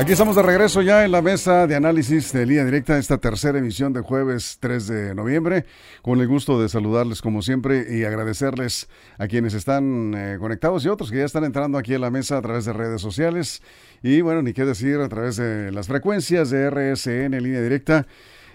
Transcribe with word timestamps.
Aquí 0.00 0.12
estamos 0.12 0.34
de 0.34 0.40
regreso 0.40 0.80
ya 0.80 1.04
en 1.04 1.12
la 1.12 1.20
mesa 1.20 1.66
de 1.66 1.76
análisis 1.76 2.32
de 2.32 2.46
línea 2.46 2.64
directa, 2.64 2.96
esta 2.96 3.18
tercera 3.18 3.58
emisión 3.58 3.92
de 3.92 4.00
jueves 4.00 4.56
3 4.58 4.86
de 4.86 5.14
noviembre. 5.14 5.66
Con 6.00 6.22
el 6.22 6.26
gusto 6.26 6.58
de 6.58 6.70
saludarles 6.70 7.20
como 7.20 7.42
siempre 7.42 7.84
y 7.94 8.04
agradecerles 8.04 8.88
a 9.18 9.28
quienes 9.28 9.52
están 9.52 10.14
eh, 10.16 10.38
conectados 10.40 10.86
y 10.86 10.88
otros 10.88 11.10
que 11.10 11.18
ya 11.18 11.26
están 11.26 11.44
entrando 11.44 11.76
aquí 11.76 11.92
en 11.92 12.00
la 12.00 12.10
mesa 12.10 12.38
a 12.38 12.40
través 12.40 12.64
de 12.64 12.72
redes 12.72 13.02
sociales. 13.02 13.62
Y 14.02 14.22
bueno, 14.22 14.40
ni 14.40 14.54
qué 14.54 14.64
decir, 14.64 15.00
a 15.00 15.08
través 15.10 15.36
de 15.36 15.70
las 15.70 15.86
frecuencias 15.86 16.48
de 16.48 16.70
RSN 16.70 17.38
línea 17.38 17.60
directa 17.60 18.06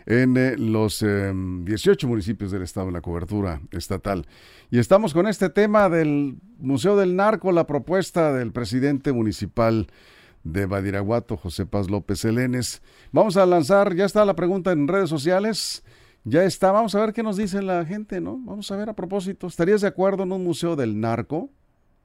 en 0.07 0.37
eh, 0.37 0.55
los 0.57 1.05
18 1.05 2.07
municipios 2.07 2.49
del 2.49 2.63
estado 2.63 2.87
en 2.87 2.95
la 2.95 3.01
cobertura 3.01 3.61
estatal. 3.69 4.25
Y 4.71 4.79
estamos 4.79 5.13
con 5.13 5.27
este 5.27 5.51
tema 5.51 5.89
del 5.89 6.37
Museo 6.57 6.97
del 6.97 7.15
Narco, 7.15 7.51
la 7.51 7.67
propuesta 7.67 8.33
del 8.33 8.51
presidente 8.51 9.11
municipal 9.11 9.85
de 10.45 10.65
Badiraguato, 10.67 11.35
José 11.35 11.65
Paz 11.65 11.89
López 11.89 12.23
Elenes. 12.23 12.81
Vamos 13.11 13.35
a 13.35 13.45
lanzar, 13.45 13.93
ya 13.95 14.05
está 14.05 14.23
la 14.23 14.35
pregunta 14.35 14.71
en 14.71 14.87
redes 14.87 15.09
sociales. 15.09 15.83
Ya 16.23 16.43
está, 16.43 16.71
vamos 16.71 16.95
a 16.95 16.99
ver 17.01 17.13
qué 17.13 17.21
nos 17.21 17.35
dice 17.35 17.61
la 17.61 17.83
gente, 17.85 18.21
¿no? 18.21 18.37
Vamos 18.39 18.71
a 18.71 18.77
ver 18.77 18.89
a 18.89 18.93
propósito, 18.93 19.47
¿estarías 19.47 19.81
de 19.81 19.87
acuerdo 19.87 20.23
en 20.23 20.31
un 20.31 20.43
museo 20.43 20.75
del 20.75 20.99
narco? 20.99 21.49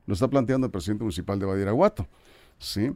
Lo 0.06 0.14
está 0.14 0.29
planteando 0.29 0.67
el 0.67 0.70
presidente 0.70 1.05
municipal 1.05 1.39
de 1.39 1.47
Badiraguato, 1.47 2.06
¿sí? 2.59 2.91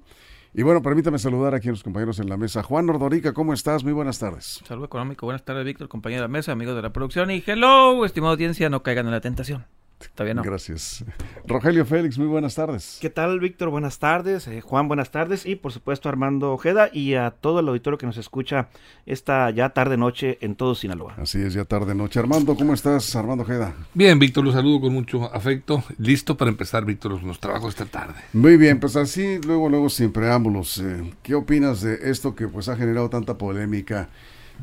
Y 0.52 0.62
bueno, 0.62 0.82
permítame 0.82 1.18
saludar 1.18 1.54
aquí 1.54 1.68
a 1.68 1.72
los 1.72 1.82
compañeros 1.82 2.18
en 2.20 2.28
la 2.28 2.36
mesa. 2.36 2.62
Juan 2.62 2.88
Ordorica, 2.88 3.32
¿cómo 3.32 3.52
estás? 3.52 3.84
Muy 3.84 3.92
buenas 3.92 4.18
tardes. 4.18 4.60
Saludo 4.66 4.86
económico, 4.86 5.26
buenas 5.26 5.44
tardes, 5.44 5.64
Víctor, 5.64 5.88
compañero 5.88 6.22
de 6.22 6.28
la 6.28 6.32
mesa, 6.32 6.52
amigos 6.52 6.76
de 6.76 6.82
la 6.82 6.92
producción. 6.92 7.30
Y 7.30 7.42
hello, 7.46 8.04
estimada 8.04 8.32
audiencia, 8.32 8.68
no 8.70 8.82
caigan 8.82 9.06
en 9.06 9.12
la 9.12 9.20
tentación. 9.20 9.64
Todavía 10.14 10.34
no. 10.34 10.42
Gracias. 10.42 11.04
Rogelio 11.46 11.84
Félix, 11.86 12.18
muy 12.18 12.26
buenas 12.26 12.54
tardes. 12.54 12.98
¿Qué 13.00 13.10
tal, 13.10 13.40
Víctor? 13.40 13.70
Buenas 13.70 13.98
tardes. 13.98 14.46
Eh, 14.46 14.60
Juan, 14.60 14.86
buenas 14.86 15.10
tardes. 15.10 15.46
Y 15.46 15.56
por 15.56 15.72
supuesto, 15.72 16.08
Armando 16.08 16.52
Ojeda 16.52 16.88
y 16.92 17.14
a 17.14 17.30
todo 17.30 17.60
el 17.60 17.68
auditorio 17.68 17.98
que 17.98 18.06
nos 18.06 18.16
escucha 18.16 18.68
esta 19.06 19.50
ya 19.50 19.70
tarde-noche 19.70 20.38
en 20.40 20.56
todo 20.56 20.74
Sinaloa. 20.74 21.14
Así 21.18 21.40
es, 21.40 21.54
ya 21.54 21.64
tarde-noche. 21.64 22.18
Armando, 22.20 22.54
¿cómo 22.54 22.74
estás, 22.74 23.14
Armando 23.16 23.44
Ojeda? 23.44 23.74
Bien, 23.94 24.18
Víctor, 24.18 24.44
los 24.44 24.54
saludo 24.54 24.82
con 24.82 24.92
mucho 24.92 25.24
afecto. 25.34 25.82
Listo 25.98 26.36
para 26.36 26.50
empezar, 26.50 26.84
Víctor, 26.84 27.22
los 27.22 27.40
trabajos 27.40 27.70
esta 27.70 27.86
tarde. 27.86 28.20
Muy 28.32 28.56
bien, 28.56 28.80
pues 28.80 28.96
así, 28.96 29.38
luego, 29.46 29.68
luego, 29.68 29.88
sin 29.88 30.12
preámbulos. 30.12 30.78
Eh, 30.78 31.12
¿Qué 31.22 31.34
opinas 31.34 31.80
de 31.80 32.10
esto 32.10 32.34
que 32.34 32.46
pues 32.48 32.68
ha 32.68 32.76
generado 32.76 33.08
tanta 33.10 33.38
polémica? 33.38 34.08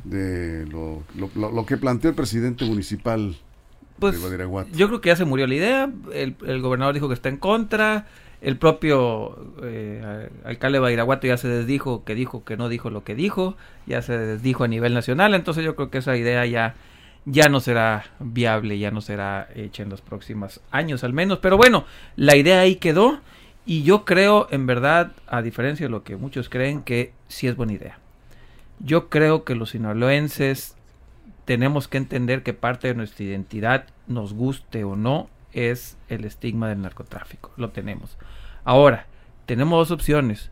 de 0.05 0.65
lo, 0.67 1.03
lo, 1.15 1.51
lo 1.51 1.65
que 1.65 1.75
planteó 1.75 2.09
el 2.09 2.15
presidente 2.15 2.63
municipal 2.63 3.35
pues 4.01 4.19
yo 4.73 4.87
creo 4.87 4.99
que 4.99 5.09
ya 5.09 5.15
se 5.15 5.25
murió 5.25 5.45
la 5.47 5.55
idea. 5.55 5.89
El, 6.11 6.35
el 6.45 6.61
gobernador 6.61 6.93
dijo 6.93 7.07
que 7.07 7.13
está 7.13 7.29
en 7.29 7.37
contra. 7.37 8.07
El 8.41 8.57
propio 8.57 9.53
eh, 9.61 10.29
alcalde 10.43 10.77
de 10.77 10.79
Badiraguato 10.81 11.27
ya 11.27 11.37
se 11.37 11.47
desdijo, 11.47 12.03
que 12.03 12.15
dijo 12.15 12.43
que 12.43 12.57
no 12.57 12.69
dijo 12.69 12.89
lo 12.89 13.03
que 13.03 13.13
dijo. 13.13 13.55
Ya 13.85 14.01
se 14.01 14.17
desdijo 14.17 14.63
a 14.63 14.67
nivel 14.67 14.95
nacional. 14.95 15.35
Entonces 15.35 15.63
yo 15.63 15.75
creo 15.75 15.91
que 15.91 15.99
esa 15.99 16.17
idea 16.17 16.43
ya, 16.47 16.73
ya 17.25 17.49
no 17.49 17.59
será 17.59 18.05
viable, 18.19 18.79
ya 18.79 18.89
no 18.89 19.01
será 19.01 19.47
hecha 19.53 19.83
en 19.83 19.89
los 19.89 20.01
próximos 20.01 20.59
años 20.71 21.03
al 21.03 21.13
menos. 21.13 21.37
Pero 21.37 21.55
bueno, 21.55 21.85
la 22.15 22.35
idea 22.35 22.61
ahí 22.61 22.77
quedó. 22.77 23.21
Y 23.63 23.83
yo 23.83 24.05
creo, 24.05 24.47
en 24.49 24.65
verdad, 24.65 25.11
a 25.27 25.43
diferencia 25.43 25.85
de 25.85 25.91
lo 25.91 26.03
que 26.03 26.15
muchos 26.15 26.49
creen, 26.49 26.81
que 26.81 27.13
sí 27.27 27.47
es 27.47 27.55
buena 27.55 27.73
idea. 27.73 27.99
Yo 28.79 29.09
creo 29.09 29.43
que 29.43 29.53
los 29.53 29.69
sinaloenses 29.69 30.75
tenemos 31.45 31.87
que 31.87 31.97
entender 31.97 32.43
que 32.43 32.53
parte 32.53 32.87
de 32.87 32.95
nuestra 32.95 33.25
identidad, 33.25 33.85
nos 34.07 34.33
guste 34.33 34.83
o 34.83 34.95
no, 34.95 35.29
es 35.53 35.97
el 36.09 36.25
estigma 36.25 36.69
del 36.69 36.81
narcotráfico. 36.81 37.51
Lo 37.57 37.69
tenemos. 37.69 38.17
Ahora, 38.63 39.07
tenemos 39.45 39.89
dos 39.89 39.91
opciones. 39.91 40.51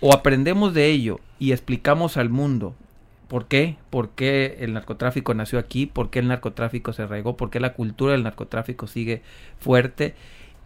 O 0.00 0.12
aprendemos 0.12 0.74
de 0.74 0.86
ello 0.86 1.20
y 1.38 1.52
explicamos 1.52 2.16
al 2.16 2.28
mundo 2.28 2.74
por 3.28 3.46
qué, 3.46 3.76
por 3.90 4.10
qué 4.10 4.58
el 4.60 4.74
narcotráfico 4.74 5.32
nació 5.34 5.58
aquí, 5.58 5.86
por 5.86 6.10
qué 6.10 6.18
el 6.18 6.28
narcotráfico 6.28 6.92
se 6.92 7.02
arraigó, 7.02 7.36
por 7.36 7.50
qué 7.50 7.60
la 7.60 7.72
cultura 7.72 8.12
del 8.12 8.22
narcotráfico 8.22 8.86
sigue 8.86 9.22
fuerte. 9.58 10.14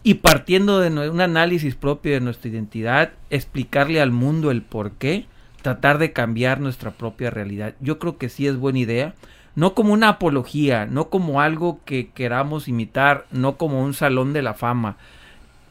Y 0.03 0.15
partiendo 0.15 0.81
de 0.81 1.11
un 1.11 1.21
análisis 1.21 1.75
propio 1.75 2.13
de 2.13 2.21
nuestra 2.21 2.51
identidad, 2.51 3.13
explicarle 3.29 4.01
al 4.01 4.11
mundo 4.11 4.51
el 4.51 4.63
por 4.63 4.93
qué, 4.93 5.27
tratar 5.63 5.99
de 5.99 6.13
cambiar 6.13 6.59
nuestra 6.59 6.91
propia 6.91 7.31
realidad. 7.31 7.75
Yo 7.81 7.99
creo 7.99 8.17
que 8.17 8.31
sí 8.31 8.47
es 8.47 8.57
buena 8.57 8.79
idea 8.79 9.15
no 9.55 9.75
como 9.75 9.93
una 9.93 10.09
apología, 10.09 10.87
no 10.87 11.11
como 11.11 11.41
algo 11.41 11.81
que 11.85 12.11
queramos 12.11 12.69
imitar, 12.69 13.27
no 13.31 13.57
como 13.57 13.83
un 13.83 13.95
salón 13.95 14.33
de 14.33 14.43
la 14.43 14.55
fama, 14.55 14.97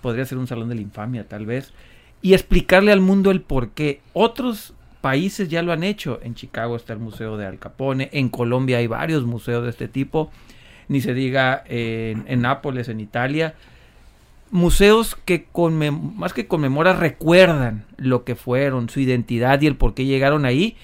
podría 0.01 0.25
ser 0.25 0.38
un 0.38 0.47
salón 0.47 0.69
de 0.69 0.75
la 0.75 0.81
infamia 0.81 1.28
tal 1.28 1.45
vez, 1.45 1.73
y 2.22 2.34
explicarle 2.34 2.91
al 2.91 3.01
mundo 3.01 3.31
el 3.31 3.41
por 3.41 3.69
qué. 3.69 4.01
Otros 4.13 4.73
países 5.01 5.50
ya 5.50 5.62
lo 5.62 5.72
han 5.72 5.84
hecho, 5.84 6.19
en 6.22 6.35
Chicago 6.35 6.75
está 6.75 6.94
el 6.94 7.00
Museo 7.00 7.38
de 7.38 7.45
Al 7.45 7.59
Capone, 7.59 8.09
en 8.12 8.29
Colombia 8.29 8.78
hay 8.78 8.88
varios 8.88 9.25
museos 9.25 9.63
de 9.63 9.69
este 9.69 9.88
tipo, 9.88 10.31
ni 10.88 11.01
se 11.01 11.13
diga 11.13 11.63
en, 11.68 12.25
en 12.28 12.41
Nápoles, 12.41 12.89
en 12.89 13.00
Italia, 13.00 13.56
museos 14.51 15.16
que 15.25 15.47
más 16.16 16.34
que 16.34 16.47
conmemoran 16.47 17.00
recuerdan 17.00 17.85
lo 17.97 18.23
que 18.23 18.35
fueron, 18.35 18.89
su 18.89 19.00
identidad 19.00 19.62
y 19.62 19.68
el 19.68 19.75
por 19.75 19.94
qué 19.94 20.06
llegaron 20.06 20.45
ahí. 20.45 20.75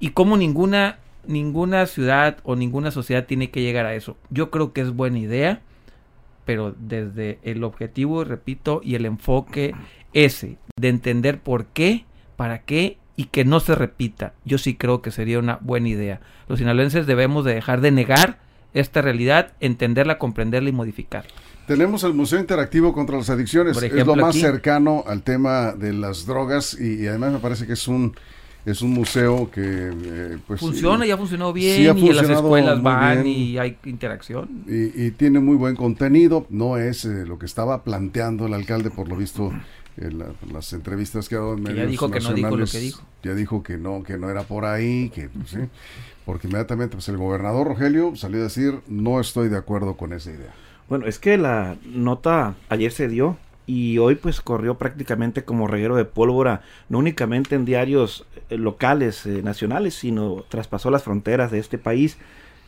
Y 0.00 0.10
cómo 0.10 0.36
ninguna 0.36 0.98
ninguna 1.26 1.86
ciudad 1.86 2.38
o 2.42 2.56
ninguna 2.56 2.90
sociedad 2.90 3.26
tiene 3.26 3.50
que 3.50 3.62
llegar 3.62 3.86
a 3.86 3.94
eso. 3.94 4.16
Yo 4.30 4.50
creo 4.50 4.72
que 4.72 4.80
es 4.80 4.90
buena 4.90 5.18
idea, 5.18 5.60
pero 6.44 6.74
desde 6.78 7.38
el 7.42 7.64
objetivo, 7.64 8.24
repito, 8.24 8.80
y 8.82 8.94
el 8.94 9.06
enfoque 9.06 9.74
ese, 10.12 10.58
de 10.76 10.88
entender 10.88 11.40
por 11.40 11.66
qué, 11.66 12.04
para 12.36 12.62
qué 12.62 12.98
y 13.16 13.26
que 13.26 13.44
no 13.44 13.60
se 13.60 13.74
repita. 13.74 14.34
Yo 14.44 14.58
sí 14.58 14.74
creo 14.74 15.02
que 15.02 15.10
sería 15.10 15.38
una 15.38 15.58
buena 15.60 15.88
idea. 15.88 16.20
Los 16.48 16.58
sinaloenses 16.58 17.06
debemos 17.06 17.44
de 17.44 17.54
dejar 17.54 17.80
de 17.80 17.90
negar 17.90 18.38
esta 18.74 19.02
realidad, 19.02 19.52
entenderla, 19.60 20.18
comprenderla 20.18 20.68
y 20.68 20.72
modificarla. 20.72 21.30
Tenemos 21.66 22.04
el 22.04 22.12
Museo 22.12 22.40
Interactivo 22.40 22.92
contra 22.92 23.16
las 23.16 23.30
Adicciones, 23.30 23.80
es 23.82 24.06
lo 24.06 24.16
más 24.16 24.36
cercano 24.36 25.04
al 25.06 25.22
tema 25.22 25.72
de 25.72 25.94
las 25.94 26.26
drogas 26.26 26.78
y 26.78 27.06
además 27.06 27.32
me 27.32 27.38
parece 27.38 27.66
que 27.66 27.72
es 27.72 27.88
un 27.88 28.14
es 28.66 28.80
un 28.82 28.92
museo 28.92 29.50
que 29.50 29.60
eh, 29.62 30.38
pues 30.46 30.60
funciona, 30.60 31.04
ya 31.04 31.16
funcionó 31.16 31.52
bien 31.52 31.98
y 31.98 32.08
en 32.08 32.16
las 32.16 32.30
escuelas 32.30 32.82
van 32.82 33.26
y 33.26 33.58
hay 33.58 33.76
interacción. 33.84 34.64
Y, 34.66 35.10
tiene 35.12 35.40
muy 35.40 35.56
buen 35.56 35.76
contenido, 35.76 36.46
no 36.50 36.78
es 36.78 37.04
eh, 37.04 37.26
lo 37.26 37.38
que 37.38 37.46
estaba 37.46 37.84
planteando 37.84 38.46
el 38.46 38.54
alcalde 38.54 38.90
por 38.90 39.08
lo 39.08 39.16
visto 39.16 39.52
en 39.96 40.24
las 40.52 40.72
entrevistas 40.72 41.28
que 41.28 41.36
ha 41.36 41.38
dado 41.38 41.54
en 41.54 41.62
medios 41.62 41.84
ya 41.84 41.86
dijo 41.86 42.10
que 42.10 42.20
no 42.20 42.32
dijo 42.32 42.56
lo 42.56 42.66
que 42.66 42.78
dijo. 42.78 43.02
Ya 43.22 43.34
dijo 43.34 43.62
que 43.62 43.76
no, 43.76 44.02
que 44.02 44.18
no 44.18 44.28
era 44.28 44.42
por 44.42 44.64
ahí, 44.64 45.10
que 45.10 45.28
pues, 45.28 45.56
porque 46.24 46.48
inmediatamente 46.48 46.96
pues 46.96 47.08
el 47.08 47.16
gobernador 47.16 47.68
Rogelio 47.68 48.16
salió 48.16 48.40
a 48.40 48.44
decir 48.44 48.80
no 48.88 49.20
estoy 49.20 49.48
de 49.48 49.56
acuerdo 49.56 49.96
con 49.96 50.12
esa 50.12 50.30
idea. 50.30 50.52
Bueno, 50.88 51.06
es 51.06 51.18
que 51.18 51.38
la 51.38 51.76
nota 51.84 52.54
ayer 52.68 52.92
se 52.92 53.08
dio 53.08 53.36
y 53.66 53.98
hoy 53.98 54.16
pues 54.16 54.40
corrió 54.40 54.76
prácticamente 54.76 55.44
como 55.44 55.66
reguero 55.66 55.96
de 55.96 56.04
pólvora, 56.04 56.62
no 56.88 56.98
únicamente 56.98 57.54
en 57.54 57.64
diarios 57.64 58.26
eh, 58.50 58.58
locales, 58.58 59.24
eh, 59.26 59.42
nacionales, 59.42 59.94
sino 59.94 60.44
traspasó 60.48 60.90
las 60.90 61.02
fronteras 61.02 61.50
de 61.50 61.58
este 61.58 61.78
país 61.78 62.18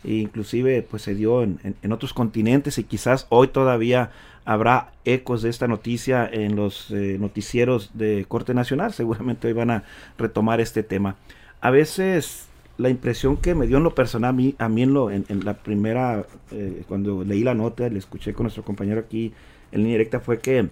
e 0.05 0.15
inclusive 0.15 0.87
pues 0.89 1.03
se 1.03 1.15
dio 1.15 1.43
en, 1.43 1.93
otros 1.93 2.13
continentes 2.13 2.79
y 2.79 2.85
quizás 2.85 3.27
hoy 3.29 3.49
todavía 3.49 4.11
habrá 4.45 4.93
ecos 5.05 5.43
de 5.43 5.51
esta 5.51 5.67
noticia 5.67 6.29
en 6.31 6.55
los 6.55 6.91
eh, 6.91 7.17
noticieros 7.19 7.91
de 7.95 8.25
corte 8.29 8.55
nacional, 8.55 8.93
seguramente 8.95 9.49
hoy 9.49 9.53
van 9.53 9.71
a 9.71 9.85
retomar 10.17 10.61
este 10.61 10.83
tema. 10.83 11.17
A 11.61 11.71
veces 11.71 12.47
la 12.79 12.89
impresión 12.91 13.37
que 13.37 13.55
me 13.55 13.67
dio 13.67 13.79
en 13.79 13.85
lo 13.85 13.95
personal 13.95 14.31
a 14.31 14.33
mí, 14.33 14.55
a 14.59 14.69
mí 14.69 14.83
en, 14.83 14.93
lo, 14.93 15.11
en, 15.11 15.25
la 15.45 15.55
primera, 15.55 16.27
cuando 16.89 17.25
leí 17.25 17.43
la 17.43 17.55
nota, 17.55 17.89
le 17.89 17.99
escuché 17.99 18.35
con 18.35 18.45
nuestro 18.45 18.65
compañero 18.65 19.01
aquí 19.01 19.33
en 19.73 19.79
línea 19.79 19.95
directa, 19.95 20.21
fue 20.21 20.41
que 20.41 20.69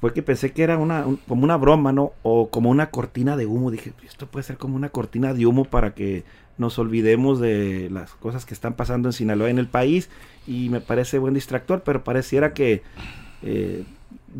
fue, 0.00 0.12
que 0.12 0.22
pensé 0.22 0.52
que 0.52 0.62
era 0.62 0.78
una, 0.78 1.04
como 1.26 1.44
una 1.44 1.56
broma, 1.56 1.92
¿no? 1.92 2.12
O 2.22 2.50
como 2.50 2.70
una 2.70 2.90
cortina 2.90 3.36
de 3.36 3.46
humo. 3.46 3.70
Dije, 3.70 3.92
esto 4.04 4.26
puede 4.26 4.44
ser 4.44 4.58
como 4.58 4.76
una 4.76 4.90
cortina 4.90 5.34
de 5.34 5.46
humo 5.46 5.64
para 5.64 5.94
que 5.94 6.24
nos 6.58 6.78
olvidemos 6.78 7.40
de 7.40 7.88
las 7.90 8.12
cosas 8.12 8.44
que 8.44 8.54
están 8.54 8.74
pasando 8.74 9.08
en 9.08 9.12
Sinaloa, 9.12 9.50
en 9.50 9.58
el 9.58 9.68
país. 9.68 10.10
Y 10.46 10.68
me 10.68 10.80
parece 10.80 11.18
buen 11.18 11.34
distractor, 11.34 11.82
pero 11.82 12.04
pareciera 12.04 12.52
que 12.52 12.82
eh, 13.42 13.84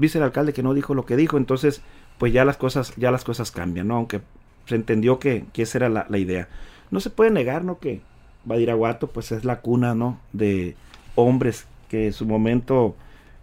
el 0.01 0.23
alcalde 0.23 0.53
que 0.53 0.63
no 0.63 0.75
dijo 0.75 0.95
lo 0.95 1.07
que 1.07 1.17
dijo, 1.17 1.37
entonces 1.37 1.83
pues 2.19 2.33
ya 2.33 2.45
las 2.45 2.57
cosas, 2.57 2.95
ya 2.97 3.11
las 3.11 3.25
cosas 3.25 3.51
cambian, 3.51 3.89
¿no? 3.89 3.97
Aunque 3.97 4.21
se 4.67 4.77
entendió 4.77 5.19
que, 5.19 5.45
que 5.53 5.63
esa 5.63 5.79
era 5.79 5.89
la, 5.89 6.07
la, 6.09 6.19
idea. 6.19 6.49
No 6.91 7.01
se 7.01 7.11
puede 7.11 7.31
negar, 7.31 7.65
¿no? 7.65 7.79
Que 7.79 8.01
Badiraguato 8.45 9.09
pues 9.09 9.33
es 9.33 9.45
la 9.45 9.61
cuna, 9.61 9.95
¿no? 9.95 10.21
De 10.33 10.77
hombres 11.15 11.67
que 11.89 12.07
en 12.07 12.13
su 12.13 12.27
momento 12.27 12.95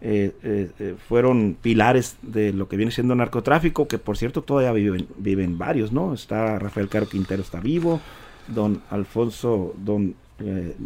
eh, 0.01 0.33
eh, 0.43 0.71
eh, 0.79 0.95
fueron 1.09 1.57
pilares 1.61 2.17
de 2.21 2.53
lo 2.53 2.69
que 2.69 2.77
viene 2.77 2.91
siendo 2.91 3.15
narcotráfico, 3.15 3.89
que 3.89 3.97
por 3.97 4.15
cierto 4.15 4.43
todavía 4.43 4.71
viven, 5.17 5.57
varios, 5.57 5.91
¿no? 5.91 6.13
Está 6.13 6.57
Rafael 6.57 6.87
Caro 6.87 7.09
Quintero, 7.09 7.41
está 7.41 7.59
vivo, 7.59 7.99
don 8.47 8.81
Alfonso, 8.89 9.73
don, 9.77 10.15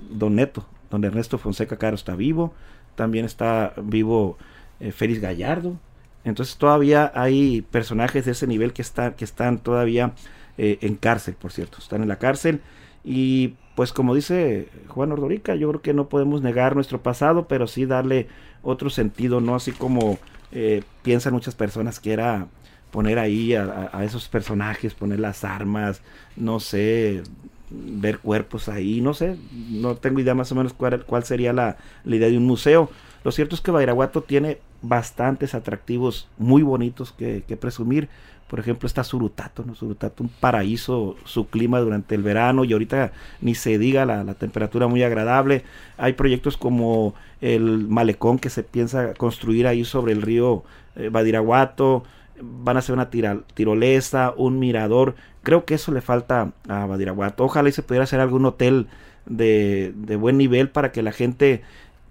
don 0.09 0.35
Neto, 0.35 0.65
don 0.89 1.03
Ernesto 1.03 1.37
Fonseca 1.37 1.77
Caro 1.77 1.95
está 1.95 2.15
vivo, 2.15 2.55
también 2.95 3.25
está 3.25 3.73
vivo 3.83 4.37
Félix 4.79 5.21
Gallardo, 5.21 5.77
entonces 6.23 6.57
todavía 6.57 7.11
hay 7.13 7.61
personajes 7.61 8.25
de 8.25 8.31
ese 8.31 8.47
nivel 8.47 8.73
que, 8.73 8.81
está, 8.81 9.15
que 9.15 9.25
están 9.25 9.59
todavía 9.59 10.13
en 10.57 10.95
cárcel, 10.95 11.35
por 11.35 11.51
cierto, 11.51 11.77
están 11.77 12.01
en 12.01 12.07
la 12.07 12.17
cárcel 12.17 12.61
y 13.03 13.55
pues 13.75 13.91
como 13.91 14.15
dice 14.15 14.69
Juan 14.87 15.11
Ordorica, 15.11 15.55
yo 15.55 15.69
creo 15.69 15.81
que 15.81 15.93
no 15.93 16.09
podemos 16.09 16.41
negar 16.41 16.75
nuestro 16.75 17.01
pasado, 17.01 17.47
pero 17.47 17.67
sí 17.67 17.85
darle 17.85 18.27
otro 18.63 18.89
sentido, 18.89 19.41
no 19.41 19.55
así 19.55 19.71
como 19.71 20.17
eh, 20.51 20.83
piensan 21.03 21.33
muchas 21.33 21.55
personas 21.55 21.99
que 21.99 22.13
era 22.13 22.47
poner 22.91 23.17
ahí 23.17 23.55
a, 23.55 24.03
esos 24.03 24.27
personajes, 24.27 24.93
poner 24.93 25.19
las 25.19 25.43
armas, 25.43 26.01
no 26.35 26.59
sé, 26.59 27.23
ver 27.71 28.19
cuerpos 28.19 28.69
ahí, 28.69 29.01
no 29.01 29.15
sé, 29.15 29.35
no 29.71 29.95
tengo 29.95 30.19
idea 30.19 30.35
más 30.35 30.51
o 30.51 30.55
menos 30.55 30.73
cuál, 30.73 31.03
cuál 31.03 31.23
sería 31.23 31.53
la, 31.53 31.77
la, 32.03 32.15
idea 32.15 32.29
de 32.29 32.37
un 32.37 32.45
museo. 32.45 32.91
Lo 33.23 33.31
cierto 33.31 33.55
es 33.55 33.61
que 33.61 33.71
Bairaguato 33.71 34.21
tiene 34.21 34.59
bastantes 34.83 35.55
atractivos 35.55 36.27
muy 36.37 36.61
bonitos 36.61 37.11
que, 37.11 37.43
que 37.47 37.57
presumir. 37.57 38.09
Por 38.47 38.59
ejemplo, 38.59 38.87
está 38.87 39.03
Surutato, 39.03 39.63
¿no? 39.65 39.73
Surutato, 39.73 40.23
un 40.23 40.29
paraíso, 40.29 41.15
su 41.25 41.47
clima 41.47 41.79
durante 41.79 42.13
el 42.15 42.21
verano 42.21 42.63
y 42.65 42.73
ahorita 42.73 43.11
ni 43.41 43.55
se 43.55 43.77
diga 43.77 44.05
la, 44.05 44.23
la 44.23 44.35
temperatura 44.35 44.87
muy 44.87 45.01
agradable. 45.01 45.63
Hay 45.97 46.13
proyectos 46.13 46.55
como 46.57 47.15
el 47.41 47.87
malecón 47.87 48.39
que 48.39 48.49
se 48.49 48.63
piensa 48.63 49.13
construir 49.15 49.67
ahí 49.67 49.83
sobre 49.85 50.13
el 50.13 50.21
río 50.21 50.63
eh, 50.95 51.09
Badiraguato, 51.09 52.03
van 52.41 52.75
a 52.75 52.79
hacer 52.79 52.93
una 52.93 53.09
tira, 53.09 53.39
tirolesa, 53.53 54.33
un 54.37 54.59
mirador. 54.59 55.15
Creo 55.41 55.65
que 55.65 55.75
eso 55.75 55.91
le 55.91 56.01
falta 56.01 56.51
a 56.67 56.85
Badiraguato. 56.85 57.43
Ojalá 57.43 57.69
y 57.69 57.71
se 57.71 57.83
pudiera 57.83 58.03
hacer 58.03 58.19
algún 58.19 58.45
hotel 58.45 58.87
de, 59.25 59.93
de 59.95 60.15
buen 60.15 60.37
nivel 60.37 60.69
para 60.69 60.91
que 60.91 61.01
la 61.01 61.11
gente 61.11 61.63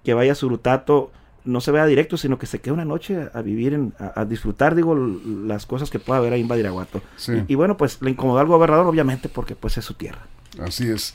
que 0.04 0.14
vaya 0.14 0.32
a 0.32 0.36
Surutato 0.36 1.12
no 1.44 1.60
se 1.60 1.70
vea 1.72 1.86
directo, 1.86 2.16
sino 2.16 2.38
que 2.38 2.46
se 2.46 2.60
quede 2.60 2.74
una 2.74 2.84
noche 2.84 3.28
a, 3.32 3.42
vivir, 3.42 3.74
en, 3.74 3.94
a, 3.98 4.20
a, 4.20 4.24
disfrutar, 4.24 4.74
digo, 4.74 4.94
las 4.94 5.66
cosas 5.66 5.90
que 5.90 5.98
pueda 5.98 6.18
haber 6.18 6.32
ahí 6.32 6.40
en 6.40 6.48
Badiraguato. 6.48 7.02
Sí. 7.16 7.32
Y, 7.48 7.52
y, 7.52 7.54
bueno, 7.54 7.76
pues 7.76 8.00
le 8.00 8.10
incomodó 8.10 8.38
al 8.38 8.46
gobernador, 8.46 8.86
obviamente, 8.86 9.28
porque 9.28 9.56
pues 9.56 9.76
es 9.78 9.84
su 9.84 9.94
tierra. 9.94 10.20
Así 10.60 10.88
es. 10.88 11.14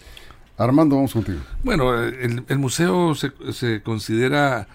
Armando, 0.58 0.96
vamos 0.96 1.14
contigo. 1.14 1.40
Bueno, 1.64 2.04
el, 2.04 2.44
el 2.48 2.60
museo 2.60 3.14
se, 3.16 3.32
se 3.52 3.82
considera 3.84 4.68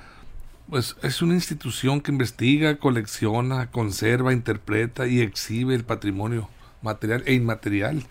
pues 0.72 0.96
es 1.02 1.20
una 1.20 1.34
institución 1.34 2.00
que 2.00 2.12
investiga, 2.12 2.78
colecciona, 2.78 3.70
conserva, 3.70 4.32
interpreta 4.32 5.06
y 5.06 5.20
exhibe 5.20 5.74
el 5.74 5.84
patrimonio 5.84 6.48
material 6.80 7.22
e 7.26 7.34
inmaterial 7.34 8.04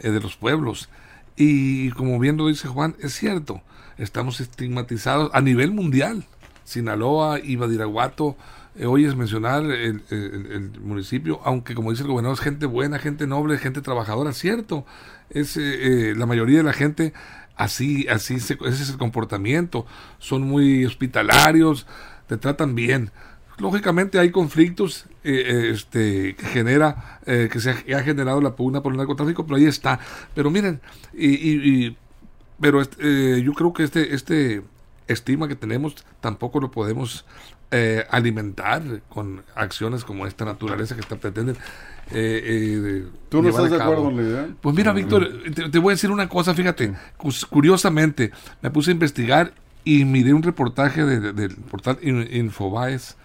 eh, 0.00 0.10
de 0.10 0.20
los 0.20 0.36
pueblos. 0.36 0.88
Y 1.36 1.90
como 1.90 2.18
bien 2.18 2.36
lo 2.36 2.48
dice 2.48 2.66
Juan, 2.66 2.96
es 2.98 3.14
cierto, 3.14 3.62
estamos 3.98 4.40
estigmatizados 4.40 5.30
a 5.32 5.40
nivel 5.40 5.70
mundial. 5.70 6.26
Sinaloa 6.72 7.38
y 7.38 7.56
Badiraguato, 7.56 8.36
eh, 8.74 8.86
oyes 8.86 9.14
mencionar 9.14 9.64
el, 9.64 10.02
el, 10.10 10.80
municipio, 10.80 11.40
aunque 11.44 11.74
como 11.74 11.90
dice 11.90 12.04
el 12.04 12.08
gobernador, 12.08 12.38
es 12.38 12.42
gente 12.42 12.64
buena, 12.64 12.98
gente 12.98 13.26
noble, 13.26 13.58
gente 13.58 13.82
trabajadora, 13.82 14.32
cierto. 14.32 14.86
Es 15.28 15.56
eh, 15.58 16.10
eh 16.10 16.14
la 16.16 16.24
mayoría 16.24 16.58
de 16.58 16.64
la 16.64 16.72
gente 16.72 17.12
así, 17.54 18.06
así 18.08 18.40
se, 18.40 18.54
ese 18.54 18.82
es 18.82 18.90
el 18.90 18.96
comportamiento. 18.96 19.84
Son 20.18 20.42
muy 20.42 20.86
hospitalarios, 20.86 21.86
te 22.28 22.38
tratan 22.38 22.74
bien. 22.74 23.10
Lógicamente 23.58 24.18
hay 24.18 24.30
conflictos 24.30 25.04
eh, 25.22 25.70
este, 25.74 26.34
que 26.34 26.46
genera, 26.46 27.20
que 27.26 27.60
se 27.60 27.70
ha, 27.70 28.02
generado 28.02 28.40
la 28.40 28.56
pugna 28.56 28.82
por 28.82 28.92
el 28.92 28.98
narcotráfico, 28.98 29.44
pero 29.44 29.56
ahí 29.56 29.66
está. 29.66 30.00
Pero 30.34 30.50
miren, 30.50 30.80
y, 31.12 31.94
pero 32.58 32.80
este, 32.80 33.42
yo 33.42 33.52
creo 33.52 33.74
que 33.74 33.84
este, 33.84 34.14
este 34.14 34.62
estima 35.08 35.48
que 35.48 35.56
tenemos 35.56 35.96
tampoco 36.20 36.60
lo 36.60 36.70
podemos 36.70 37.24
eh, 37.70 38.04
alimentar 38.10 38.82
con 39.08 39.42
acciones 39.54 40.04
como 40.04 40.26
esta 40.26 40.44
naturaleza 40.44 40.94
que 40.94 41.00
está, 41.00 41.16
pretenden. 41.16 41.56
Eh, 42.10 42.42
eh, 42.44 43.06
¿Tú 43.28 43.42
no 43.42 43.48
estás 43.48 43.70
de 43.70 43.80
acuerdo 43.80 44.04
con 44.04 44.16
la 44.16 44.22
idea? 44.22 44.48
Pues 44.60 44.76
mira, 44.76 44.92
Víctor, 44.92 45.26
te, 45.54 45.70
te, 45.70 45.78
voy 45.78 45.92
a 45.92 45.94
decir 45.94 46.10
una 46.10 46.28
cosa, 46.28 46.52
fíjate, 46.52 46.92
curiosamente, 47.48 48.30
me 48.60 48.70
puse 48.70 48.90
a 48.90 48.92
investigar 48.92 49.54
y 49.84 50.04
miré 50.04 50.34
un 50.34 50.42
reportaje 50.42 51.04
del 51.04 51.34
de, 51.34 51.48
de 51.48 51.54
portal 51.70 51.98
Infobaes 52.02 53.16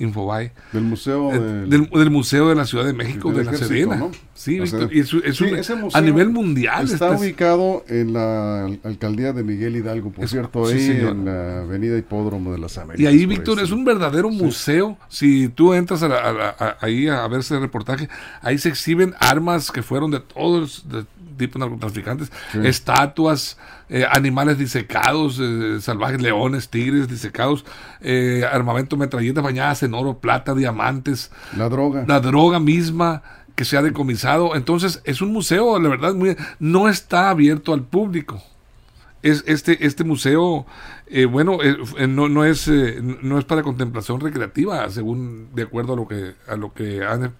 Infobae. 0.00 0.52
Del 0.72 0.82
museo. 0.82 1.32
Eh, 1.32 1.66
del, 1.68 1.88
del, 1.88 2.10
Museo 2.10 2.48
de 2.48 2.54
la 2.54 2.64
Ciudad 2.64 2.84
de 2.84 2.94
México, 2.94 3.32
de 3.32 3.44
la 3.44 3.54
Serena. 3.54 3.96
¿no? 3.96 4.10
Sí, 4.34 4.58
Víctor, 4.58 4.90
y 4.92 5.00
es, 5.00 5.12
es 5.12 5.36
sí, 5.36 5.44
un, 5.44 5.90
a 5.92 6.00
nivel 6.00 6.30
mundial. 6.30 6.84
Está 6.84 7.06
estás... 7.06 7.20
ubicado 7.20 7.84
en 7.86 8.14
la 8.14 8.64
alcaldía 8.84 9.34
de 9.34 9.44
Miguel 9.44 9.76
Hidalgo, 9.76 10.10
por 10.10 10.24
es, 10.24 10.30
cierto, 10.30 10.64
sí, 10.66 10.74
ahí 10.74 10.86
señor. 10.86 11.12
en 11.12 11.24
la 11.26 11.60
avenida 11.60 11.98
Hipódromo 11.98 12.50
de 12.50 12.58
las 12.58 12.78
Américas. 12.78 13.00
Y 13.00 13.06
ahí, 13.06 13.26
Víctor, 13.26 13.58
ahí, 13.58 13.64
es 13.64 13.70
un 13.70 13.84
verdadero 13.84 14.30
museo. 14.30 14.96
Si 15.08 15.48
tú 15.48 15.74
entras 15.74 16.02
a 16.02 16.08
la, 16.08 16.18
a 16.18 16.32
la, 16.32 16.56
a, 16.58 16.76
ahí 16.80 17.06
a 17.06 17.28
ver 17.28 17.40
ese 17.40 17.58
reportaje, 17.58 18.08
ahí 18.40 18.56
se 18.56 18.70
exhiben 18.70 19.14
armas 19.20 19.70
que 19.70 19.82
fueron 19.82 20.10
de 20.10 20.20
todos, 20.20 20.88
de 20.88 21.04
tipos 21.40 21.58
narcotraficantes, 21.58 22.30
estatuas, 22.62 23.56
eh, 23.88 24.06
animales 24.08 24.58
disecados, 24.58 25.40
eh, 25.40 25.78
salvajes, 25.80 26.20
leones, 26.20 26.68
tigres 26.68 27.08
disecados, 27.08 27.64
eh, 28.00 28.44
armamento, 28.50 28.96
metralletas 28.96 29.42
bañadas 29.42 29.82
en 29.82 29.94
oro, 29.94 30.18
plata, 30.18 30.54
diamantes. 30.54 31.32
La 31.56 31.68
droga. 31.68 32.04
La 32.06 32.20
droga 32.20 32.60
misma 32.60 33.22
que 33.56 33.64
se 33.64 33.76
ha 33.76 33.82
decomisado. 33.82 34.54
Entonces, 34.54 35.00
es 35.04 35.22
un 35.22 35.32
museo, 35.32 35.78
la 35.80 35.88
verdad, 35.88 36.14
muy, 36.14 36.36
no 36.58 36.88
está 36.88 37.30
abierto 37.30 37.72
al 37.72 37.82
público. 37.82 38.42
Es 39.22 39.44
este, 39.46 39.84
este 39.84 40.02
museo, 40.02 40.64
eh, 41.06 41.26
bueno, 41.26 41.58
eh, 41.62 42.06
no, 42.06 42.28
no, 42.28 42.44
es, 42.44 42.68
eh, 42.68 43.00
no 43.02 43.38
es 43.38 43.44
para 43.44 43.62
contemplación 43.62 44.20
recreativa, 44.20 44.88
según 44.88 45.48
de 45.54 45.64
acuerdo 45.64 45.92
a 45.92 45.96
lo 45.96 46.08
que, 46.08 46.34
a 46.48 46.56
lo 46.56 46.72
que 46.72 47.04
han 47.04 47.34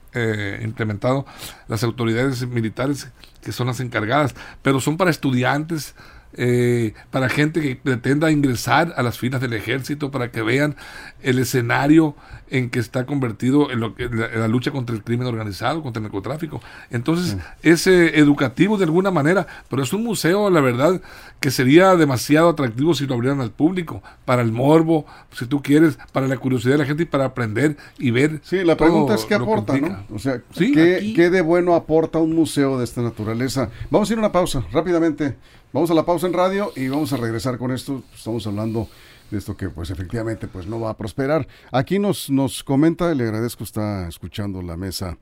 implementado 0.62 1.25
las 1.69 1.84
autoridades 1.84 2.46
militares 2.46 3.10
que 3.43 3.53
son 3.53 3.69
las 3.69 3.81
encargadas, 3.81 4.34
pero 4.63 4.81
son 4.81 4.96
para 4.96 5.10
estudiantes, 5.10 5.94
eh, 6.34 6.94
para 7.10 7.29
gente 7.29 7.60
que 7.60 7.75
pretenda 7.75 8.31
ingresar 8.31 8.94
a 8.96 9.03
las 9.03 9.19
filas 9.19 9.41
del 9.41 9.53
ejército, 9.53 10.10
para 10.10 10.31
que 10.31 10.43
vean 10.43 10.77
el 11.22 11.39
escenario 11.41 12.15
en 12.50 12.69
que 12.69 12.80
está 12.80 13.06
convertido 13.06 13.70
en, 13.70 13.80
lo 13.80 13.94
que, 13.94 14.08
la, 14.08 14.28
la, 14.28 14.48
lucha 14.48 14.70
contra 14.70 14.94
el 14.94 15.02
crimen 15.02 15.26
organizado, 15.26 15.82
contra 15.82 16.00
el 16.00 16.04
narcotráfico. 16.04 16.60
Entonces, 16.90 17.30
sí. 17.30 17.38
es 17.62 17.86
eh, 17.86 18.19
educativo 18.19 18.76
de 18.76 18.84
alguna 18.84 19.10
manera, 19.10 19.46
pero 19.69 19.82
es 19.82 19.92
un 19.92 20.04
museo, 20.04 20.50
la 20.50 20.60
verdad, 20.60 21.00
que 21.38 21.50
sería 21.50 21.94
demasiado 21.96 22.50
atractivo 22.50 22.94
si 22.94 23.06
lo 23.06 23.14
abrieran 23.14 23.40
al 23.40 23.52
público, 23.52 24.02
para 24.24 24.42
el 24.42 24.52
morbo, 24.52 25.06
si 25.32 25.46
tú 25.46 25.62
quieres, 25.62 25.98
para 26.12 26.26
la 26.26 26.36
curiosidad 26.36 26.72
de 26.72 26.78
la 26.78 26.86
gente 26.86 27.04
y 27.04 27.06
para 27.06 27.26
aprender 27.26 27.76
y 27.98 28.10
ver. 28.10 28.40
Sí, 28.42 28.64
la 28.64 28.76
pregunta 28.76 29.14
es 29.14 29.24
qué 29.24 29.34
aporta, 29.34 29.76
¿no? 29.76 30.04
O 30.12 30.19
sea, 30.19 30.42
¿Sí? 30.52 30.72
¿qué, 30.72 30.96
Aquí... 30.96 31.14
¿qué 31.14 31.30
de 31.30 31.40
bueno 31.40 31.74
aporta 31.74 32.19
un 32.19 32.34
museo 32.34 32.78
de 32.78 32.84
esta 32.84 33.00
naturaleza? 33.00 33.70
Vamos 33.90 34.10
a 34.10 34.12
ir 34.12 34.19
a 34.19 34.22
una 34.22 34.32
pausa, 34.32 34.64
rápidamente. 34.72 35.36
Vamos 35.72 35.90
a 35.90 35.94
la 35.94 36.04
pausa 36.04 36.26
en 36.26 36.32
radio 36.32 36.72
y 36.74 36.88
vamos 36.88 37.12
a 37.12 37.16
regresar 37.16 37.56
con 37.56 37.70
esto. 37.70 38.02
Estamos 38.12 38.44
hablando 38.46 38.88
esto 39.37 39.56
que 39.56 39.70
pues 39.70 39.91
efectivamente 39.91 40.49
pues 40.49 40.67
no 40.67 40.81
va 40.81 40.91
a 40.91 40.96
prosperar. 40.96 41.46
Aquí 41.72 41.99
nos, 41.99 42.31
nos 42.31 42.65
comenta, 42.65 43.15
le 43.15 43.25
agradezco, 43.25 43.65
está 43.65 44.08
escuchando 44.08 44.63
la 44.63 44.77
mesa 44.77 45.19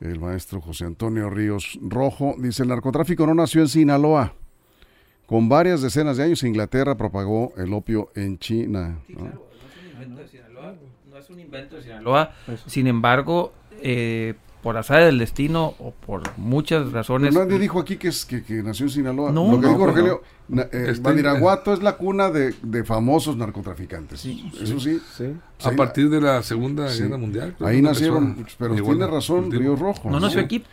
el 0.00 0.20
maestro 0.20 0.60
José 0.60 0.84
Antonio 0.84 1.30
Ríos 1.30 1.78
Rojo. 1.82 2.34
Dice, 2.38 2.62
el 2.62 2.68
narcotráfico 2.68 3.26
no 3.26 3.34
nació 3.34 3.62
en 3.62 3.68
Sinaloa. 3.68 4.34
Con 5.26 5.48
varias 5.48 5.82
decenas 5.82 6.16
de 6.16 6.24
años 6.24 6.42
Inglaterra 6.44 6.96
propagó 6.96 7.52
el 7.56 7.72
opio 7.72 8.10
en 8.14 8.38
China. 8.38 9.00
Sí, 9.06 9.14
claro, 9.14 9.42
no 9.50 9.58
es 9.58 9.70
un 9.80 9.80
invento 9.90 10.22
de 10.22 10.28
Sinaloa. 10.28 10.74
No 11.10 11.18
es 11.18 11.30
un 11.30 11.40
invento 11.40 11.76
de 11.76 11.82
Sinaloa. 11.82 12.34
Sin 12.66 12.86
embargo, 12.86 13.52
eh, 13.82 14.34
por 14.66 14.76
azar 14.76 15.04
del 15.04 15.20
destino 15.20 15.76
o 15.78 15.92
por 15.92 16.22
muchas 16.36 16.90
razones. 16.90 17.32
Pero 17.32 17.44
nadie 17.44 17.60
dijo 17.60 17.78
aquí 17.78 17.98
que, 17.98 18.08
es, 18.08 18.24
que, 18.24 18.42
que 18.42 18.64
nació 18.64 18.86
en 18.86 18.90
Sinaloa. 18.90 19.30
No, 19.30 19.52
Lo 19.52 19.60
que 19.60 19.66
no, 19.68 19.72
dijo 19.74 19.86
Rogelio, 19.86 20.22
no. 20.48 20.62
eh, 20.72 20.92
Badiraguato 21.00 21.72
es 21.72 21.84
la 21.84 21.96
cuna 21.96 22.30
de, 22.30 22.52
de 22.64 22.82
famosos 22.82 23.36
narcotraficantes. 23.36 24.18
Sí, 24.18 24.50
Eso 24.60 24.80
sí. 24.80 25.00
sí. 25.16 25.36
A 25.62 25.70
sí. 25.70 25.76
partir 25.76 26.10
de 26.10 26.20
la 26.20 26.42
Segunda 26.42 26.92
Guerra 26.92 27.16
Mundial. 27.16 27.54
Ahí 27.60 27.80
nacieron, 27.80 28.44
pero 28.58 28.74
tiene 28.74 29.06
razón 29.06 29.52
Río 29.52 29.76
Rojo. 29.76 30.10
No 30.10 30.18
nació 30.18 30.40
aquí. 30.40 30.64